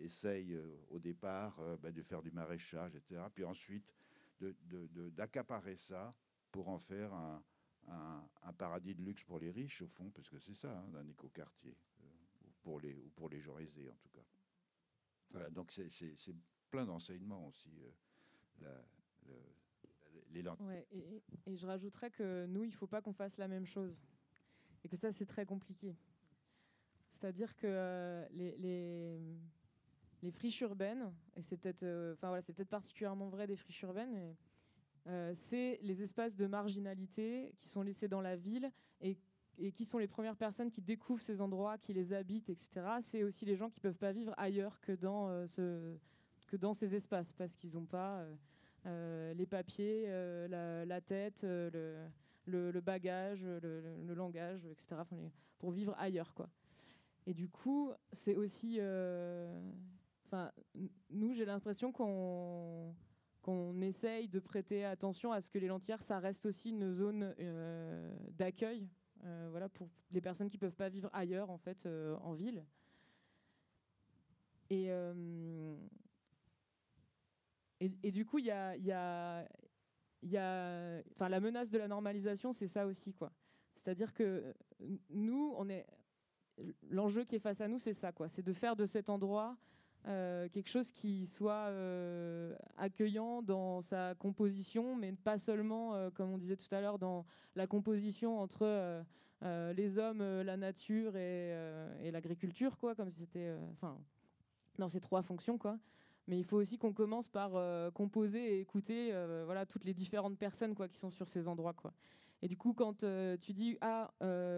[0.00, 0.56] essayent
[0.90, 3.20] au départ bah, de faire du maraîchage, etc.
[3.34, 3.92] Puis ensuite
[4.38, 6.10] d'accaparer ça
[6.52, 7.42] pour en faire un,
[7.88, 11.08] un, paradis de luxe pour les riches, au fond, parce que c'est ça, hein, un
[11.08, 11.76] écoquartier,
[12.62, 14.22] pour les, ou pour les gens aisés en tout cas.
[15.50, 15.88] Donc c'est
[16.70, 17.70] plein d'enseignements aussi.
[18.62, 18.82] Euh,
[20.30, 21.22] les ouais, et,
[21.56, 24.02] je rajouterais que nous, il ne faut pas qu'on fasse la même chose.
[24.82, 25.94] Et que ça, c'est très compliqué.
[27.10, 29.20] C'est-à-dire que euh, les, les,
[30.22, 34.34] les, friches urbaines, et c'est peut-être euh, voilà, peut-être particulièrement vrai des friches urbaines,
[35.34, 38.70] c'est les espaces de marginalité qui sont laissés dans la ville
[39.00, 39.18] et
[39.58, 42.68] et qui sont les premières personnes qui découvrent ces endroits, qui les habitent, etc.
[43.02, 45.96] C'est aussi les gens qui peuvent pas vivre ailleurs que dans, euh,
[46.74, 48.34] ces espaces parce qu'ils n'ont pas euh,
[48.86, 50.06] euh, les papiers,
[50.48, 52.08] la, tête, le,
[52.46, 55.02] le, bagage, le, langage, etc.
[55.58, 56.48] pour vivre ailleurs, quoi.
[57.24, 58.80] Et du coup, c'est aussi,
[60.26, 60.50] enfin,
[61.10, 62.94] nous, j'ai l'impression qu'on
[63.42, 67.34] qu'on essaye de prêter attention à ce que les lentières, ça reste aussi une zone
[68.38, 68.88] d'accueil
[69.22, 71.86] voilà, pour les personnes qui ne peuvent pas vivre ailleurs, en fait,
[72.22, 72.64] en ville.
[74.70, 74.90] Et,
[77.80, 79.46] et, du coup, il y a, y a,
[81.18, 83.32] la menace de la normalisation, c'est ça aussi, quoi.
[83.74, 84.54] C'est-à-dire que
[85.10, 85.86] nous, on est,
[86.88, 88.28] l'enjeu qui est face à nous, c'est ça, quoi.
[88.28, 89.56] C'est de faire de cet endroit
[90.08, 96.30] euh, quelque chose qui soit euh, accueillant dans sa composition, mais pas seulement, euh, comme
[96.32, 97.24] on disait tout à l'heure, dans
[97.54, 99.04] la composition entre
[99.74, 101.50] les hommes, la nature et,
[102.00, 103.98] et l'agriculture, quoi, comme si c'était, enfin,
[104.78, 105.78] dans ces trois fonctions, quoi
[106.28, 107.50] mais il faut aussi qu'on commence par
[107.94, 109.12] composer et écouter
[109.44, 111.92] voilà toutes les différentes personnes quoi qui sont sur ces endroits quoi.
[112.42, 113.04] Et du coup quand
[113.40, 114.12] tu dis ah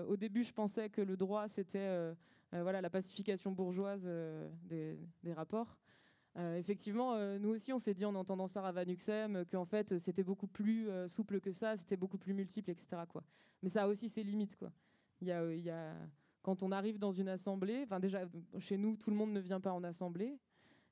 [0.07, 2.15] au début je pensais que le droit c'était
[2.63, 4.05] voilà la pacification bourgeoise
[4.65, 5.77] des, des, rapports.
[6.57, 10.47] effectivement, nous aussi, on s'est dit en entendant Sarah Van Uxem qu'en fait c'était beaucoup
[10.47, 13.03] plus souple que ça, c'était beaucoup plus multiple, etc.
[13.63, 14.65] Mais ça a aussi ses limites.
[16.43, 18.21] Quand on arrive dans une assemblée, déjà
[18.59, 20.39] chez nous, tout le monde ne vient pas en assemblée.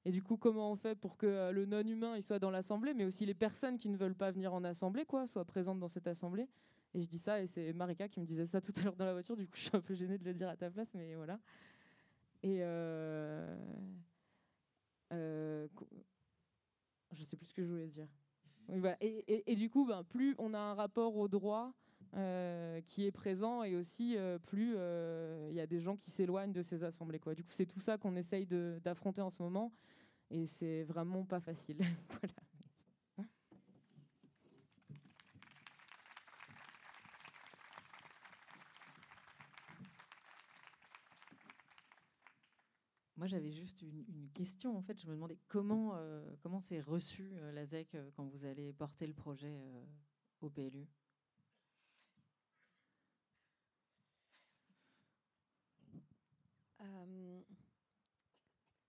[0.05, 3.05] Et du coup, comment on fait pour que euh, le non-humain soit dans l'assemblée, mais
[3.05, 6.49] aussi les personnes qui ne veulent pas venir en assemblée, soient présentes dans cette assemblée?
[6.95, 9.07] Et je dis ça, et c'est Marika qui me disait ça tout à l'heure dans
[9.07, 9.37] la voiture.
[9.37, 11.39] Du coup, je suis un peu gênée de le dire à ta place, mais voilà.
[12.43, 13.57] Et euh,
[15.13, 15.69] euh,
[17.13, 18.09] je sais plus ce que je voulais dire.
[19.01, 21.73] Et, du coup, ben, plus on a un rapport au droit
[22.15, 24.17] euh, qui est présent et aussi
[24.47, 27.21] plus il y a des gens qui s'éloignent de ces assemblées.
[27.37, 29.73] Du coup, c'est tout ça qu'on essaye d'affronter en ce moment
[30.31, 31.79] et c'est vraiment pas facile.
[32.09, 32.35] voilà.
[43.23, 44.77] Moi, j'avais juste une, question.
[44.77, 48.25] En fait, je me demandais comment euh, comment c'est reçu euh, la ZEC euh, quand
[48.25, 49.63] vous allez porter le projet
[50.41, 50.89] au PLU.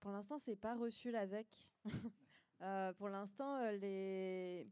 [0.00, 1.68] Pour l'instant, c'est pas reçu la ZEC.
[2.98, 4.68] Pour l'instant, les,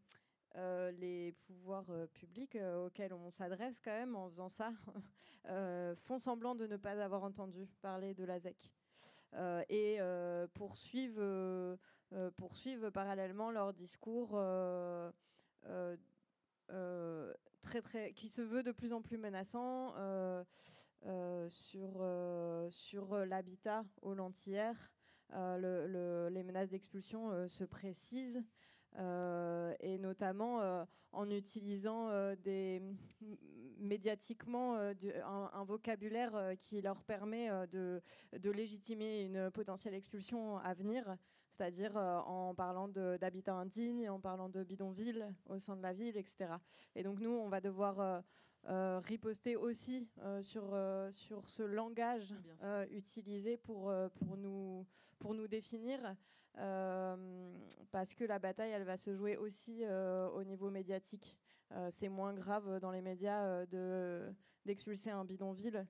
[0.56, 4.72] les pouvoirs publics auxquels on s'adresse quand même en faisant ça
[5.98, 8.72] font semblant de ne pas avoir entendu parler de la ZEC.
[9.68, 9.99] Et
[10.55, 11.78] poursuivent,
[12.37, 14.39] poursuivent parallèlement leur discours
[17.61, 19.95] très, très, qui se veut de plus en plus menaçant
[21.49, 22.07] sur,
[22.70, 24.93] sur l'habitat aux lentillères.
[25.35, 28.43] Euh, les menaces d'expulsion euh, se précisent.
[28.99, 32.11] Euh, et notamment en utilisant
[32.45, 32.82] des,
[33.78, 38.03] médiatiquement un, vocabulaire qui leur permet de,
[38.51, 41.16] légitimer une potentielle expulsion à venir,
[41.51, 46.51] c'est-à-dire en parlant d'habitat indigne, en parlant de bidonville au sein de la ville, etc.
[46.95, 48.22] Et donc nous, on va devoir
[48.66, 50.07] riposter aussi
[50.43, 50.76] sur,
[51.11, 52.34] sur ce langage
[52.90, 54.86] utilisé pour, pour nous
[55.22, 56.12] pour nous définir, euh,
[56.55, 61.36] parce que la bataille, elle va se jouer aussi euh, au niveau médiatique.
[61.72, 64.32] Euh, c'est moins grave dans les médias de
[64.64, 65.86] d'expulser un bidonville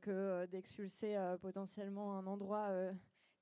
[0.00, 2.70] que d'expulser potentiellement un endroit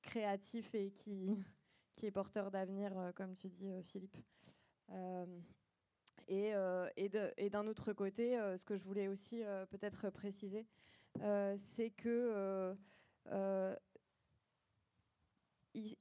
[0.02, 1.36] créatif et qui,
[1.96, 4.16] qui est porteur d'avenir, comme tu dis, Philippe.
[6.26, 6.54] et,
[6.96, 10.66] et d'un autre côté, ce que je voulais aussi peut-être préciser,
[11.58, 12.74] c'est que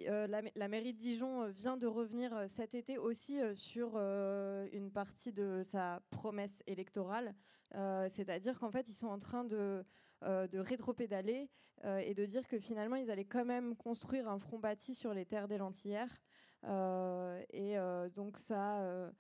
[0.08, 4.92] euh, la, mairie de Dijon euh, vient de revenir euh, cet été aussi sur une
[4.92, 7.34] partie de sa promesse électorale,
[8.10, 9.84] c'est-à-dire qu'en fait ils sont en train de,
[10.22, 11.50] de rétropédaler
[11.84, 15.26] et de dire que finalement ils allaient quand même construire un front bâti sur les
[15.26, 16.22] terres des Lentillères.
[16.64, 17.76] et
[18.16, 19.12] donc ça,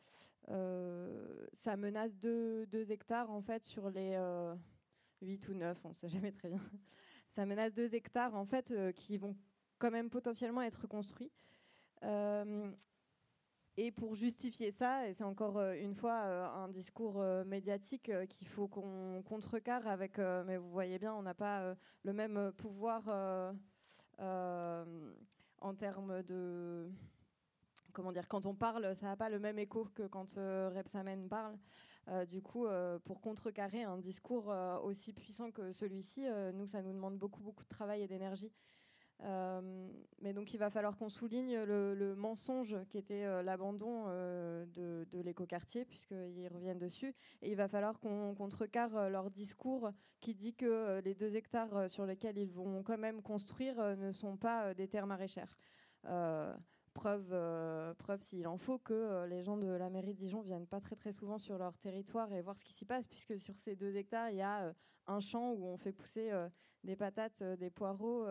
[0.47, 4.17] ça menace 2 hectares en fait sur les
[5.21, 6.61] 8 ou 9, on ne sait jamais très bien.
[7.31, 9.35] Ça menace 2 hectares en fait qui vont
[9.83, 11.29] quand même potentiellement être construit.
[12.03, 12.71] Euh,
[13.75, 18.47] et pour justifier ça, et c'est encore euh, une fois euh, un discours médiatique qu'il
[18.47, 23.09] faut qu'on contrecarre avec, mais vous voyez bien, on n'a pas le même pouvoir
[24.19, 26.89] en termes de...
[27.91, 31.57] Comment dire Quand on parle, ça n'a pas le même écho que quand Repsamen parle.
[32.27, 32.67] du coup,
[33.03, 34.47] pour contrecarrer un discours
[34.83, 38.53] aussi puissant que celui-ci, nous, ça nous demande beaucoup, beaucoup de travail et d'énergie.
[39.21, 39.89] Euh,
[40.21, 45.07] mais donc il va falloir qu'on souligne le, mensonge qui était euh, l'abandon euh, de,
[45.11, 47.15] de l'écoquartier, puisqu'ils reviennent dessus.
[47.41, 52.05] Et il va falloir qu'on contrecarre leur discours qui dit que les deux hectares sur
[52.05, 55.57] lesquels ils vont quand même construire ne sont pas des terres maraîchères.
[56.93, 60.79] Preuve, preuve s'il en faut, que les gens de la mairie de Dijon viennent pas
[60.79, 63.75] très très souvent sur leur territoire et voir ce qui s'y passe, puisque sur ces
[63.75, 64.73] deux hectares, il y a
[65.07, 66.31] un champ où on fait pousser
[66.85, 68.25] des patates, des poireaux.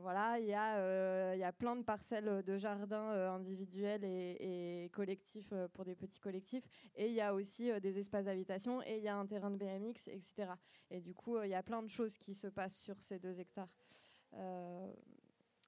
[0.00, 5.52] Voilà, il y, a, il y a plein de parcelles de jardins individuels et, collectifs
[5.72, 6.64] pour des petits collectifs.
[6.94, 9.56] Et il y a aussi des espaces d'habitation et il y a un terrain de
[9.56, 10.52] BMX, etc.
[10.90, 13.38] Et du coup, il y a plein de choses qui se passent sur ces deux
[13.38, 13.68] hectares.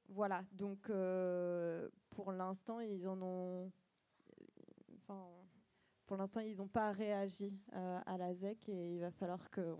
[0.09, 3.71] Voilà, donc euh, pour l'instant, ils en ont.
[6.07, 9.77] Pour l'instant, ils n'ont pas réagi euh, à la ZEC et il va falloir qu'on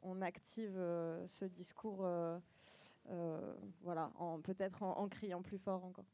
[0.00, 2.06] on active euh, ce discours,
[3.80, 4.10] voilà,
[4.44, 6.06] peut-être en, criant plus fort encore.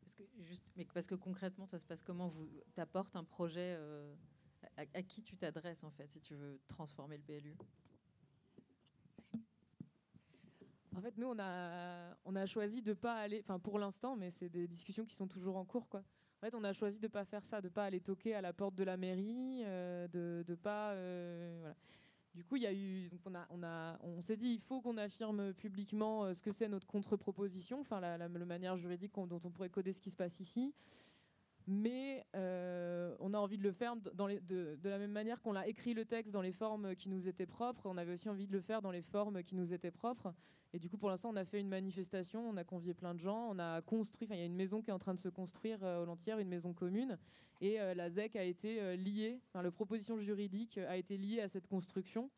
[0.00, 2.28] Parce que, juste, mais parce que concrètement, ça se passe comment?
[2.28, 3.78] Vous t'apportes un projet
[4.76, 7.56] à, à, qui tu t'adresses en fait si tu veux transformer le PLU
[10.96, 14.30] En fait, nous, on a, on a choisi de pas aller, enfin pour l'instant, mais
[14.30, 16.04] c'est des discussions qui sont toujours en cours, quoi.
[16.38, 18.52] En fait, on a choisi de pas faire ça, de pas aller toquer à la
[18.52, 21.74] porte de la mairie, euh, de, de pas, euh, voilà.
[22.34, 24.80] Du coup, il y a eu, on a, on a, on s'est dit, il faut
[24.80, 29.50] qu'on affirme publiquement euh, ce que c'est notre contre-proposition, enfin la, manière juridique dont on
[29.50, 30.74] pourrait coder ce qui se passe ici
[31.66, 35.52] mais euh, on a envie de le faire dans de, de, la même manière qu'on
[35.52, 37.86] l'a écrit le texte dans les formes qui nous étaient propres.
[37.86, 40.34] On avait aussi envie de le faire dans les formes qui nous étaient propres.
[40.74, 43.20] Et du coup, pour l'instant, on a fait une manifestation, on a convié plein de
[43.20, 44.28] gens, on a construit.
[44.28, 46.40] il y a une maison qui est en train de se construire euh, au Lentière,
[46.40, 47.16] une maison commune,
[47.60, 49.40] et euh, la ZEC a été liée.
[49.48, 52.28] Enfin, la proposition juridique a été liée à cette construction.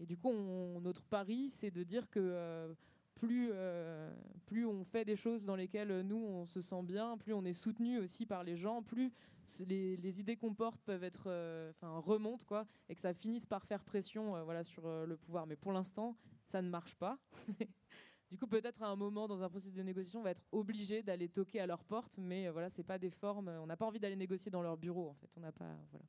[0.00, 0.32] Et du coup,
[0.80, 2.74] notre pari, c'est de dire que
[3.22, 4.12] plus, euh,
[4.46, 7.52] plus on fait des choses dans lesquelles nous on se sent bien, plus on est
[7.52, 9.12] soutenu aussi par les gens, plus
[9.60, 13.64] les, idées qu'on porte peuvent être, euh, enfin remontent quoi, et que ça finisse par
[13.64, 15.46] faire pression, euh, voilà, sur le pouvoir.
[15.46, 16.16] Mais pour l'instant,
[16.52, 17.18] ça ne marche pas.
[18.30, 21.02] du coup, peut-être à un moment dans un processus de négociation, on va être obligé
[21.02, 23.48] d'aller toquer à leur porte, mais voilà, c'est pas des formes.
[23.48, 25.30] On n'a pas envie d'aller négocier dans leur bureau, en fait.
[25.36, 26.06] On n'a pas, voilà.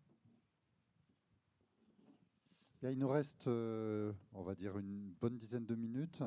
[2.91, 6.21] Il nous reste, on va dire, une bonne dizaine de minutes.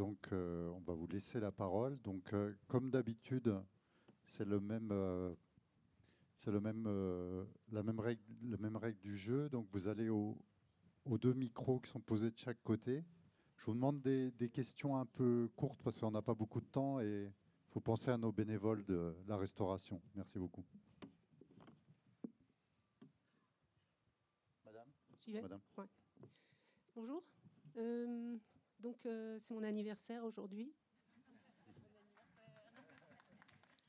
[0.00, 2.00] Donc, euh, on va vous laisser la parole.
[2.02, 3.54] Donc, euh, comme d'habitude,
[4.24, 5.34] c'est le même, euh,
[6.38, 6.88] c'est le même,
[7.70, 9.50] la même règle, la même règle du jeu.
[9.50, 10.38] Donc, vous allez aux
[11.18, 13.04] deux micros qui sont posés de chaque côté.
[13.60, 16.66] Je vous demande des, des questions un peu courtes parce qu'on n'a pas beaucoup de
[16.66, 20.00] temps et il faut penser à nos bénévoles de la restauration.
[20.14, 20.64] Merci beaucoup.
[24.64, 24.88] Madame.
[25.42, 25.60] Madame.
[26.94, 27.22] Bonjour.
[28.80, 30.72] Donc, euh, c'est mon anniversaire aujourd'hui.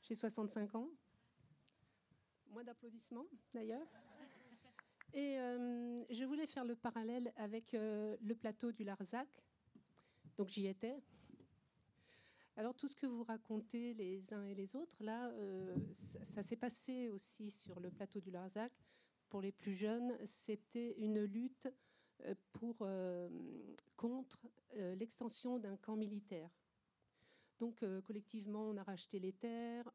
[0.02, 0.90] J'ai 65 ans.
[2.50, 3.86] Moins d'applaudissements, d'ailleurs.
[5.14, 9.28] Et euh, je voulais faire le parallèle avec euh, le plateau du Larzac.
[10.36, 10.96] Donc, j'y étais.
[12.56, 15.32] Alors, tout ce que vous racontez les uns et les autres, là,
[15.92, 18.72] ça, ça s'est passé aussi sur le plateau du Larzac.
[19.32, 21.66] Pour les plus jeunes, c'était une lutte
[22.26, 22.34] euh,
[22.82, 23.28] euh,
[23.96, 26.50] contre euh, l'extension d'un camp militaire.
[27.58, 29.88] Donc collectivement, on a racheté les terres,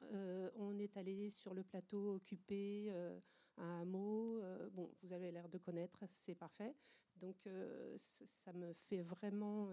[0.55, 2.89] on est allé sur le plateau occupé,
[3.57, 4.41] un hameau.
[4.71, 6.73] bon, vous avez l'air de connaître, c'est parfait.
[7.17, 7.35] Donc
[7.97, 9.69] ça me fait vraiment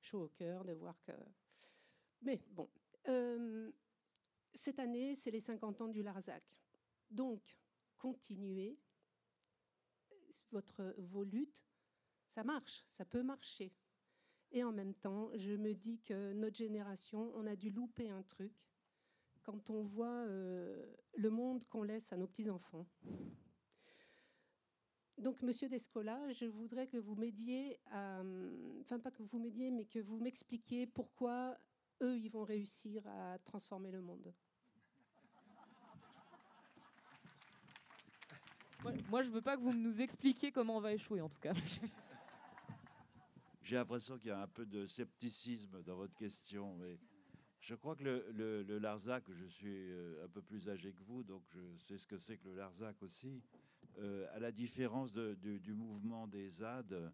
[0.00, 1.12] chaud au cœur de voir que...
[2.22, 2.68] Mais bon,
[4.54, 6.44] cette année, c'est les 50 ans du Larzac.
[7.10, 7.58] Donc,
[7.96, 8.78] continuez
[10.50, 11.64] votre, vos luttes
[12.28, 13.72] ça marche, ça peut marcher.
[14.52, 18.22] Et en même temps, je me dis que notre génération, on a dû louper un
[18.22, 18.64] truc
[19.42, 22.86] quand on voit euh, le monde qu'on laisse à nos petits-enfants.
[25.18, 29.98] Donc, Monsieur Descola, je voudrais que vous m'aidiez, enfin pas que vous m'aidiez, mais que
[29.98, 31.58] vous m'expliquiez pourquoi
[32.02, 34.32] eux, ils vont réussir à transformer le monde.
[39.10, 41.52] Moi, je veux pas que vous nous expliquiez comment on va échouer, en tout cas.
[43.62, 46.96] J'ai l'impression qu'il y a un peu de scepticisme dans votre question, mais
[47.60, 51.24] je crois que le, le, Larzac, je suis euh, un peu plus âgé que vous,
[51.24, 53.42] donc je sais ce que c'est que le Larzac aussi.
[53.98, 57.12] Euh, à la différence du mouvement des ZAD,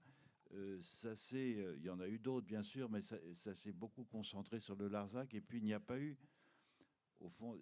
[0.52, 4.04] euh, ça c'est, il y en a eu d'autres bien sûr, mais ça, s'est beaucoup
[4.04, 5.32] concentré sur le Larzac.
[5.34, 6.16] Et puis il n'y a pas eu,
[7.20, 7.58] au fond,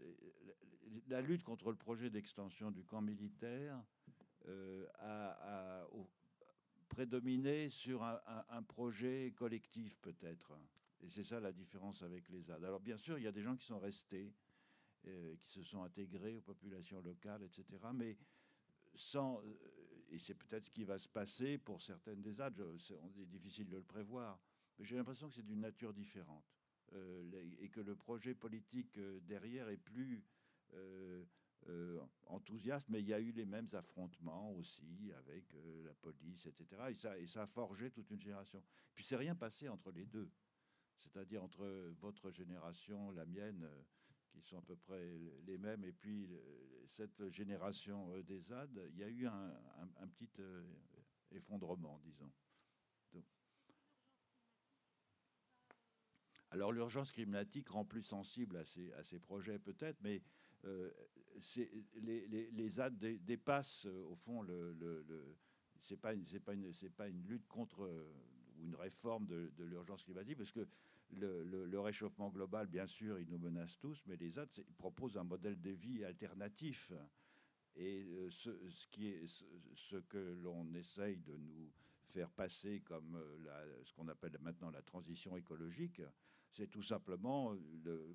[1.07, 3.81] la, lutte contre le projet d'extension du camp militaire
[4.99, 5.87] a,
[6.89, 10.53] prédominer sur un, projet collectif peut-être.
[11.01, 12.65] Et c'est ça la différence avec les ZAD.
[12.65, 14.35] Alors bien sûr, il y a des gens qui sont restés,
[15.07, 17.65] euh, qui se sont intégrés aux populations locales, etc.
[17.95, 18.17] Mais
[18.95, 19.55] sans, euh,
[20.11, 23.77] et c'est peut-être ce qui va se passer pour certaines des ZAD, c'est difficile de
[23.77, 24.39] le prévoir,
[24.79, 26.45] mais j'ai l'impression que c'est d'une nature différente.
[27.61, 30.23] et que le projet politique derrière est plus
[32.27, 35.45] enthousiaste, mais il y a eu les mêmes affrontements aussi avec
[35.85, 36.67] la police, etc.
[36.91, 38.63] Et ça, et ça a forgé toute une génération.
[38.95, 40.31] Puis c'est rien passé entre les deux,
[40.99, 41.67] c'est-à-dire entre
[42.01, 43.67] votre génération, la mienne
[44.33, 46.29] qui sont à peu près les mêmes, et puis
[46.89, 50.31] cette génération des ZAD, il y a eu un, petit
[51.31, 52.31] effondrement, disons.
[56.53, 58.65] Alors l'urgence climatique rend plus sensible à
[59.03, 60.23] ces, projets peut-être, mais
[60.67, 60.91] euh,
[61.95, 65.37] les, les, dépassent euh, au fond le, le,
[65.81, 68.15] c'est pas une lutte contre euh,
[68.59, 70.69] ou une réforme de, de l'urgence climatique parce que
[71.13, 74.49] le, réchauffement global bien sûr il nous menace tous mais les ZAD
[74.79, 76.93] proposent un modèle de vie alternatif
[77.75, 78.51] et ce,
[79.75, 81.73] ce que l'on essaye de nous
[82.13, 86.03] faire passer comme la, ce qu'on appelle maintenant la transition écologique
[86.53, 87.53] c'est tout simplement
[87.85, 88.15] le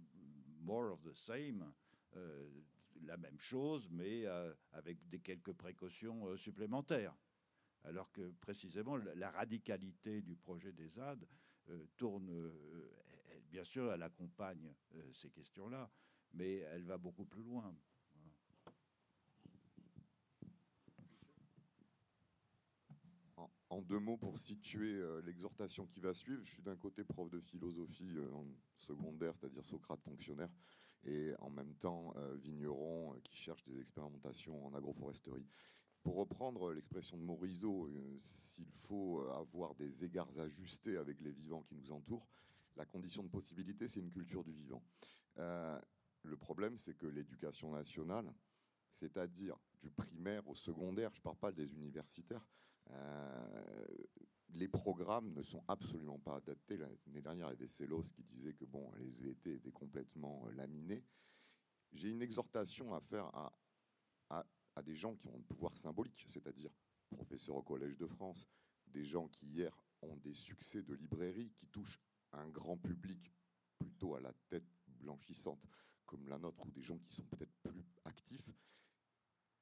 [0.61, 1.73] more of the same,
[2.15, 2.49] euh,
[3.03, 7.15] la même chose, mais euh, avec des quelques précautions euh, supplémentaires.
[7.83, 11.25] Alors que précisément la, radicalité du projet des ZAD
[11.97, 12.51] tourne,
[13.49, 14.73] bien sûr, elle accompagne
[15.13, 15.89] ces questions-là,
[16.33, 17.75] mais elle va beaucoup plus loin.
[23.69, 27.29] En deux mots, pour situer euh, l'exhortation qui va suivre, je suis d'un côté prof
[27.29, 28.31] de philosophie euh,
[28.75, 30.49] secondaire, c'est-à-dire Socrate fonctionnaire,
[31.03, 35.45] et en même temps euh, vigneron qui cherche des expérimentations en agroforesterie.
[36.07, 37.89] Pour reprendre l'expression de Morisot,
[38.21, 42.29] s'il faut avoir des égards ajustés avec les vivants qui nous entourent,
[42.77, 44.81] la condition de possibilité, c'est une culture du vivant.
[45.35, 48.33] le problème, c'est que l'éducation nationale,
[48.89, 52.47] c'est-à-dire du primaire au secondaire, je ne parle pas des universitaires,
[52.91, 53.85] euh,
[54.53, 56.77] les programmes ne sont absolument pas adaptés.
[56.77, 60.53] L'année dernière, il y avait Célos qui disait que bon, les VT étaient complètement euh,
[60.53, 61.03] laminés.
[61.91, 63.51] J'ai une exhortation à faire à,
[64.77, 66.71] à, des gens qui ont un pouvoir symbolique, c'est-à-dire
[67.09, 68.47] professeurs au Collège de France,
[68.87, 71.99] des gens qui hier ont des succès de librairie, qui touchent
[72.31, 73.31] un grand public
[73.79, 75.65] plutôt à la tête blanchissante
[76.05, 78.49] comme la nôtre, ou des gens qui sont peut-être plus actifs.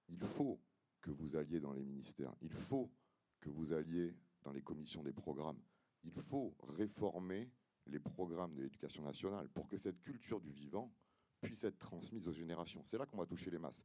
[0.07, 0.61] Il faut
[1.01, 2.33] que vous alliez dans les ministères.
[2.41, 2.91] Il faut
[3.39, 5.59] que vous alliez dans les commissions des programmes.
[6.03, 7.51] Il faut réformer
[7.87, 10.93] les programmes de l'éducation nationale pour que cette culture du vivant
[11.41, 12.83] puisse être transmise aux générations.
[12.83, 13.83] C'est là qu'on va toucher les masses.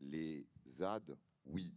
[0.00, 1.16] Les ZAD,
[1.46, 1.74] oui.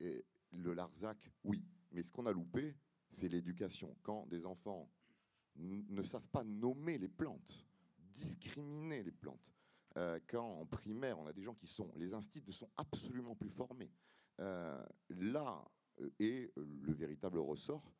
[0.00, 1.62] Et le Larzac, oui.
[1.92, 2.74] Mais ce qu'on a loupé,
[3.08, 3.96] c'est l'éducation.
[4.02, 4.90] Quand des enfants
[5.56, 7.66] ne savent pas nommer les plantes,
[7.98, 9.52] discriminer les plantes,
[9.98, 13.34] euh, quand en primaire, on a des gens qui sont, les instituts ne sont absolument
[13.34, 13.90] plus formés.
[14.40, 15.62] Euh, là,
[16.00, 17.92] euh, est le véritable ressort.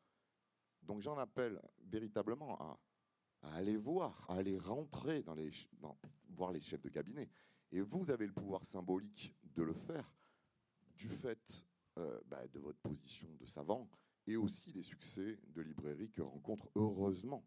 [0.81, 2.79] Donc j'en appelle véritablement à,
[3.55, 5.51] aller voir, à aller rentrer dans les,
[6.29, 7.29] voir les chefs de cabinet.
[7.73, 10.09] Et vous avez le pouvoir symbolique de le faire
[10.95, 11.65] du fait
[11.97, 13.89] euh, bah, de votre position de savant
[14.27, 17.45] et aussi des succès de librairie que rencontre heureusement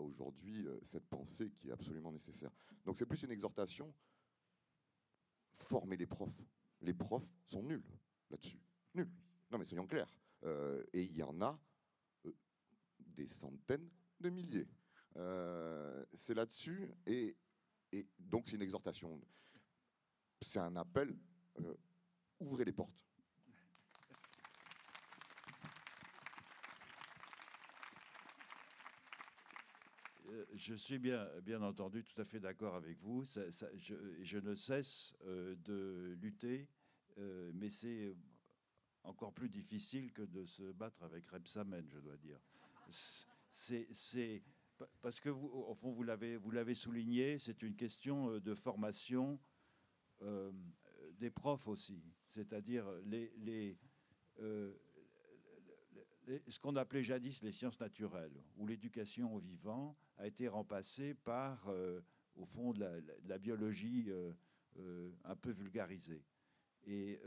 [0.00, 2.50] aujourd'hui cette pensée qui est absolument nécessaire.
[2.86, 3.92] Donc c'est plus une exhortation,
[5.58, 6.40] former les profs.
[6.80, 7.84] Les profs sont nuls
[8.30, 8.58] là-dessus,
[8.94, 9.10] nuls.
[9.50, 10.12] Non, mais soyons clairs.
[10.44, 11.58] Euh, et il y en a
[12.26, 12.32] euh,
[13.00, 13.88] des centaines
[14.20, 14.68] de milliers.
[15.16, 16.92] Euh, c'est là-dessus.
[17.06, 17.36] Et,
[18.18, 19.20] donc, c'est une exhortation.
[20.40, 21.16] C'est un appel.
[22.40, 23.04] ouvrez les portes.
[30.54, 33.24] Je suis bien, bien entendu tout à fait d'accord avec vous.
[33.24, 36.68] je, ne cesse de lutter,
[37.54, 38.16] mais c'est
[39.04, 42.40] encore plus difficile que de se battre avec Rebsamen, je dois dire.
[43.50, 44.42] C'est
[45.00, 49.38] parce que au fond, vous l'avez souligné, c'est une question euh, de formation
[50.22, 50.52] euh,
[51.18, 53.76] des profs aussi, c'est-à-dire les, les,
[54.40, 54.74] euh,
[56.48, 61.68] ce qu'on appelait jadis les sciences naturelles, où l'éducation au vivant a été remplacée par,
[62.36, 64.10] au fond, de la, biologie
[65.24, 66.22] un peu vulgarisée.
[66.86, 67.18] Et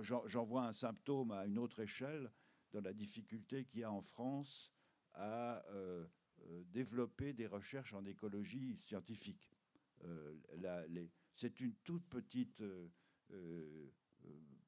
[0.00, 2.30] j'en vois un symptôme à une autre échelle
[2.72, 4.72] dans la difficulté qu'il y a en France
[5.14, 6.06] à euh,
[6.46, 9.50] euh, développer des recherches en écologie scientifique.
[10.04, 10.34] Euh,
[11.34, 12.62] c'est une toute petite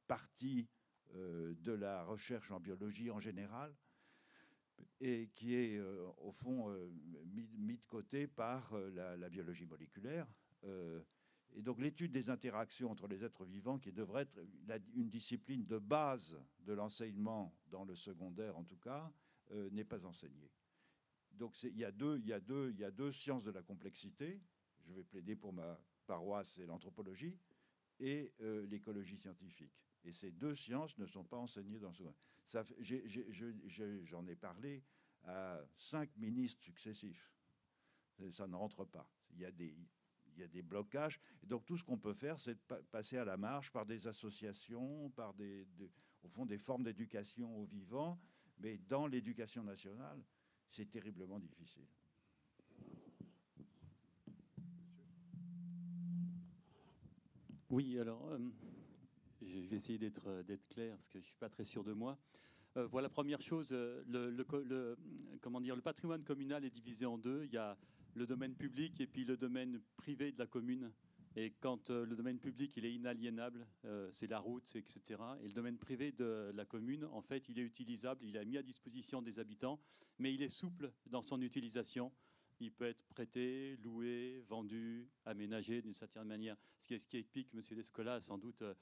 [0.06, 0.68] partie
[1.12, 3.74] de la recherche en biologie en général
[5.00, 5.80] et qui est
[6.18, 6.74] au fond
[7.26, 10.26] mis, de côté par la, biologie moléculaire.
[11.56, 14.40] Et donc l'étude des interactions entre les êtres vivants, qui devrait être
[14.94, 19.12] une discipline de base de l'enseignement dans le secondaire en tout cas,
[19.52, 20.50] euh, n'est pas enseignée.
[21.32, 24.40] Donc il y a deux sciences de la complexité.
[24.86, 27.36] Je vais plaider pour ma paroisse, c'est l'anthropologie
[28.00, 29.72] et euh, l'écologie scientifique.
[30.04, 32.02] Et ces deux sciences ne sont pas enseignées dans ce...
[34.04, 34.82] J'en ai, parlé
[35.24, 37.32] à cinq ministres successifs.
[38.32, 39.08] Ça ne rentre pas.
[39.30, 41.18] Il y a des, blocages.
[41.42, 45.10] Donc tout ce qu'on peut faire, c'est de passer à la marche par des associations,
[45.10, 45.66] par des,
[46.22, 48.20] au fond des formes d'éducation au vivant.
[48.58, 50.22] Mais dans l'éducation nationale,
[50.68, 51.88] c'est terriblement difficile.
[57.74, 58.38] Oui, alors euh,
[59.42, 60.22] je vais essayer d'être
[60.68, 62.16] clair parce que je suis pas très sûr de moi.
[62.76, 64.96] Euh, voilà, première chose, euh, le,
[65.40, 67.42] comment dire, le patrimoine communal est divisé en deux.
[67.46, 67.76] Il y a
[68.14, 70.92] le domaine public et puis le domaine privé de la commune.
[71.34, 75.20] Et quand euh, le domaine public il est inaliénable, euh, c'est la route, etc.
[75.42, 78.56] Et le domaine privé de la commune, en fait, il est utilisable, il est mis
[78.56, 79.80] à disposition des habitants,
[80.20, 82.12] mais il est souple dans son utilisation.
[82.60, 86.56] Il peut être prêté, loué, vendu, aménagé d'une certaine manière.
[86.78, 87.60] Ce qui, ce qui explique, M.
[87.76, 88.74] Lescola, sans doute euh,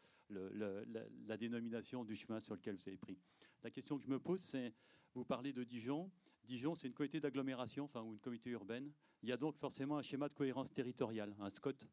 [1.27, 3.19] la, dénomination du chemin sur lequel vous avez pris.
[3.63, 4.75] La question que je me pose, c'est,
[5.15, 6.11] vous parlez de Dijon.
[6.45, 8.93] Dijon, c'est une communauté d'agglomération, enfin, ou une communauté urbaine.
[9.23, 11.87] Il y a donc forcément un schéma de cohérence territoriale, un SCOT.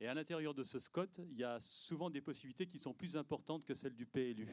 [0.00, 3.16] Et à l'intérieur de ce SCOT, il y a souvent des possibilités qui sont plus
[3.16, 4.48] importantes que celles du PLU.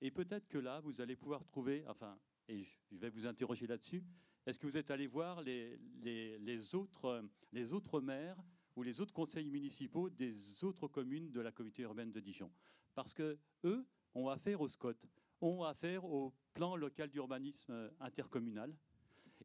[0.00, 4.02] Et peut-être que là, vous allez pouvoir trouver, enfin, et je vais vous interroger là-dessus,
[4.46, 7.66] est-ce que vous êtes allé voir les, les, autres, les
[8.02, 8.42] maires
[8.76, 12.50] ou les autres conseils municipaux des autres communes de la communauté urbaine de Dijon?
[12.94, 14.94] Parce que eux ont affaire au SCOT,
[15.40, 18.74] ont affaire au plan local d'urbanisme intercommunal,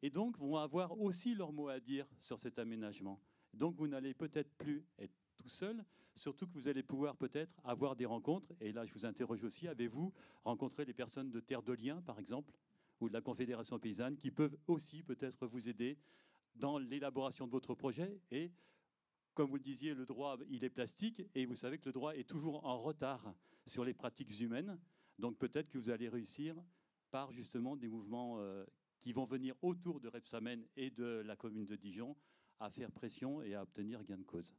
[0.02, 3.20] et donc vont avoir aussi leur mot à dire sur cet aménagement.
[3.54, 7.96] Donc vous n'allez peut-être plus être tout seul, surtout que vous allez pouvoir peut-être avoir
[7.96, 11.74] des rencontres, et là je vous interroge aussi, avez-vous rencontré des personnes de Terre de
[11.74, 12.52] Liens, par exemple,
[13.00, 15.98] ou de la Confédération paysanne, qui peuvent aussi peut-être vous aider
[16.56, 18.52] dans l'élaboration de votre projet et
[19.36, 22.16] comme vous le disiez, le droit, il est plastique, et vous savez que le droit
[22.16, 23.36] est toujours en retard
[23.66, 24.80] sur les pratiques humaines.
[25.20, 26.56] Donc peut-être que vous allez réussir
[27.12, 28.66] par justement des mouvements euh,
[28.98, 32.16] qui vont venir autour de Repsamen et de la commune de Dijon
[32.62, 34.54] à faire pression et à obtenir gain de cause.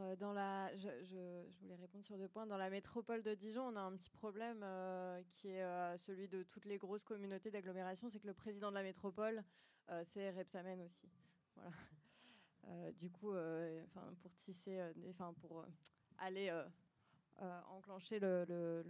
[0.00, 0.88] Euh, dans la, je,
[1.60, 2.46] voulais répondre sur deux points.
[2.46, 6.28] Dans la métropole de Dijon, on a un petit problème euh, qui est euh, celui
[6.28, 9.42] de toutes les grosses communautés d'agglomération, c'est que le président de la métropole,
[10.04, 11.08] c'est Repsamen aussi.
[11.56, 11.70] Voilà.
[13.00, 13.32] du coup,
[14.22, 14.80] pour tisser,
[15.10, 15.66] enfin pour
[16.18, 16.50] aller
[17.68, 18.84] enclencher le,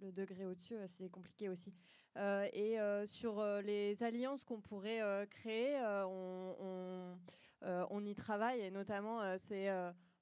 [0.00, 1.74] degré au-dessus, c'est compliqué aussi.
[2.16, 7.18] Et sur les alliances qu'on pourrait créer, on,
[7.60, 9.68] on, y travaille et notamment c'est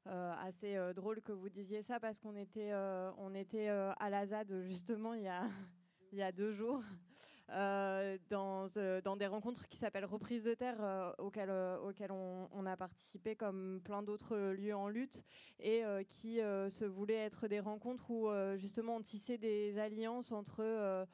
[0.07, 2.73] assez drôle que vous disiez ça parce qu'on était,
[3.19, 5.43] on était à la ZAD justement il y a,
[6.13, 6.83] il y a deux jours.
[7.51, 12.67] Euh, dans, euh, dans, des rencontres qui s'appellent Reprise de terre, euh, auxquelles, auxquelles on,
[12.67, 15.23] a participé comme plein d'autres lieux en lutte,
[15.61, 21.07] et qui se voulaient être des rencontres où justement on tissait des alliances entre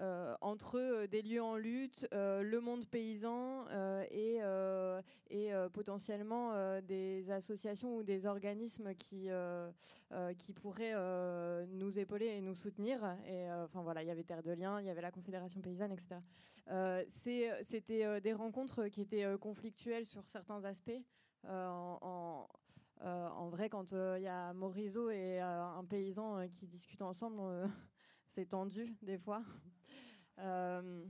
[0.00, 3.66] euh, entre euh, des lieux en lutte, euh, le monde paysan
[4.10, 4.40] et,
[5.72, 9.28] potentiellement des associations ou des organismes qui,
[10.54, 10.94] pourraient
[11.68, 12.98] nous épauler et nous soutenir.
[13.64, 16.20] Enfin voilà, il y avait Terre de Liens, il y avait la Confédération paysanne, etc.
[17.62, 21.00] C'était des rencontres qui étaient conflictuelles sur certains aspects.
[21.48, 22.48] en,
[23.50, 27.66] vrai, quand il y a Morisot et un paysan qui discutent ensemble,
[28.34, 29.42] c'est tendu des fois.
[30.38, 31.04] Euh,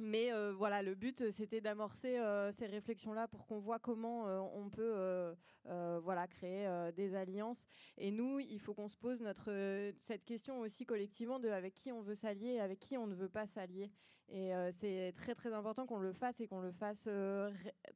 [0.00, 4.24] mais euh, voilà, le but, c'était d'amorcer euh, ces réflexions-là pour qu'on voit comment
[4.56, 7.64] on peut voilà, créer des alliances.
[7.96, 11.92] Et nous, il faut qu'on se pose notre, cette question aussi collectivement de avec qui
[11.92, 13.92] on veut s'allier et avec qui on ne veut pas s'allier.
[14.28, 17.08] Et c'est très très important qu'on le fasse et qu'on le fasse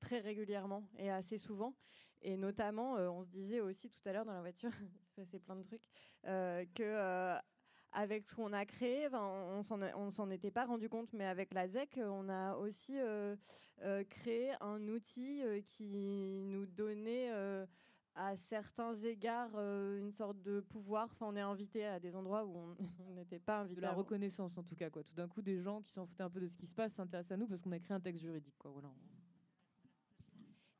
[0.00, 1.74] très régulièrement et assez souvent.
[2.22, 4.70] Et notamment, on se disait aussi tout à l'heure dans la voiture,
[5.26, 5.88] c'est plein de trucs,
[6.22, 7.36] que
[7.92, 11.68] avec ce qu'on a créé, on ne s'en était pas rendu compte, mais avec la
[11.68, 13.34] ZEC, on a aussi euh,
[13.82, 17.30] euh, créé un outil euh, qui nous donnait
[18.14, 21.08] à certains égards une sorte de pouvoir.
[21.12, 22.74] Enfin, on est invité à des endroits où on
[23.14, 23.80] n'était pas invité.
[23.80, 24.90] De la reconnaissance, en tout cas.
[24.90, 25.02] Quoi.
[25.02, 26.92] Tout d'un coup, des gens qui s'en foutaient un peu de ce qui se passe
[26.94, 28.56] s'intéressent à nous parce qu'on a créé un texte juridique.
[28.58, 28.70] Quoi.
[28.72, 28.88] Voilà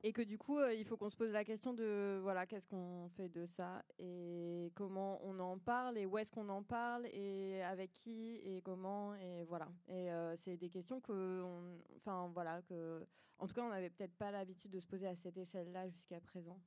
[0.03, 2.67] et que du coup, euh, il faut qu'on se pose la question de voilà, qu'est-ce
[2.69, 7.07] qu'on fait de ça et comment on en parle et où est-ce qu'on en parle
[7.07, 9.69] et avec qui et comment et voilà.
[9.89, 11.43] Et euh, c'est des questions que,
[11.97, 13.05] enfin voilà, que,
[13.39, 16.21] en tout cas, on n'avait peut-être pas l'habitude de se poser à cette échelle-là jusqu'à
[16.21, 16.61] présent.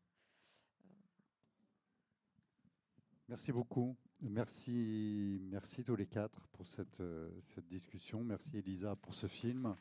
[3.29, 3.95] Merci beaucoup.
[4.19, 8.25] Merci, merci tous les quatre pour cette, euh, cette discussion.
[8.25, 9.73] Merci Elisa pour ce film.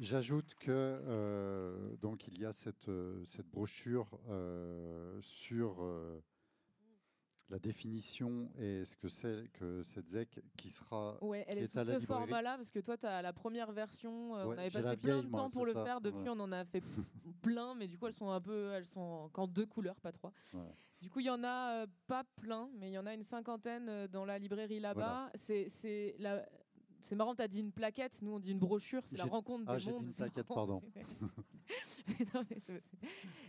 [0.00, 6.22] J'ajoute que euh, donc il y a cette, euh, cette brochure euh, sur euh,
[7.48, 11.66] la définition et ce que c'est que cette ZEC qui sera Ouais, elle est, est
[11.66, 14.34] sous ce format-là, parce que toi, tu as la première version.
[14.34, 16.00] Ouais, on avait passé plein de moi, temps pour le ça, faire.
[16.00, 16.28] Depuis, ouais.
[16.28, 16.82] on en a fait
[17.42, 20.32] plein, mais du coup, elles sont un peu, elles sont qu'en deux couleurs, pas trois.
[20.52, 20.70] Voilà.
[21.00, 24.06] Du coup, il y en a pas plein, mais il y en a une cinquantaine
[24.08, 25.30] dans la librairie là-bas.
[25.34, 26.46] C'est, c'est la.
[27.00, 29.64] C'est marrant, tu as dit une plaquette, nous on dit une brochure, c'est la rencontre
[29.68, 30.82] ah, des j'ai dit une plaquette, marrant, pardon.
[32.34, 32.56] Non, mais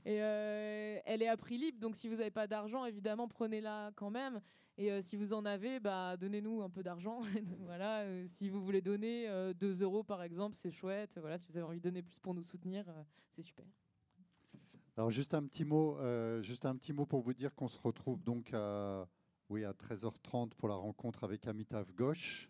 [0.05, 3.91] Et euh, elle est à prix libre, donc si vous n'avez pas d'argent, évidemment, prenez-la
[3.95, 4.41] quand même.
[4.77, 7.21] Et euh, si vous en avez, bah, donnez-nous un peu d'argent.
[7.65, 11.17] voilà, euh, si vous voulez donner 2 euros par exemple, c'est chouette.
[11.19, 12.85] Voilà, si vous avez envie de donner plus pour nous soutenir,
[13.31, 13.65] c'est super.
[14.97, 15.97] Alors juste un petit mot,
[16.41, 19.07] juste un petit mot pour vous dire qu'on se retrouve donc à,
[19.49, 22.49] oui, à 13h30 pour la rencontre avec Amitav Ghosh.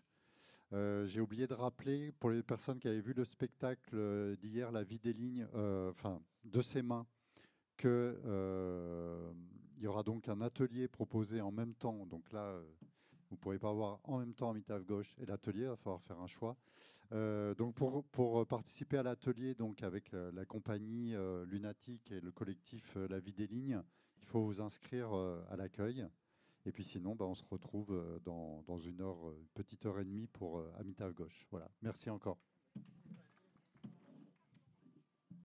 [0.72, 4.70] Euh, J'ai oublié de rappeler pour les personnes qui avaient vu le spectacle euh, d'hier,
[4.70, 7.06] La vie des lignes, euh, enfin de ses mains,
[7.76, 9.32] que euh,
[9.76, 12.06] il y aura donc un atelier proposé en même temps.
[12.06, 12.60] Donc là,
[13.28, 16.02] vous ne pourrez pas voir en même temps Amitav Ghosh et l'atelier, il va falloir
[16.02, 16.56] faire un choix.
[17.10, 21.12] Donc pour, participer à l'atelier donc avec euh, la compagnie
[21.46, 23.82] Lunatique et le collectif La Vie des Lignes,
[24.20, 25.12] il faut vous inscrire
[25.50, 26.06] à l'accueil.
[26.70, 30.04] Et puis sinon, bah, on se retrouve euh, dans, une heure, euh, petite heure et
[30.04, 31.48] demie pour euh, Amitav Ghosh.
[31.50, 31.68] Voilà.
[31.82, 32.38] Merci encore.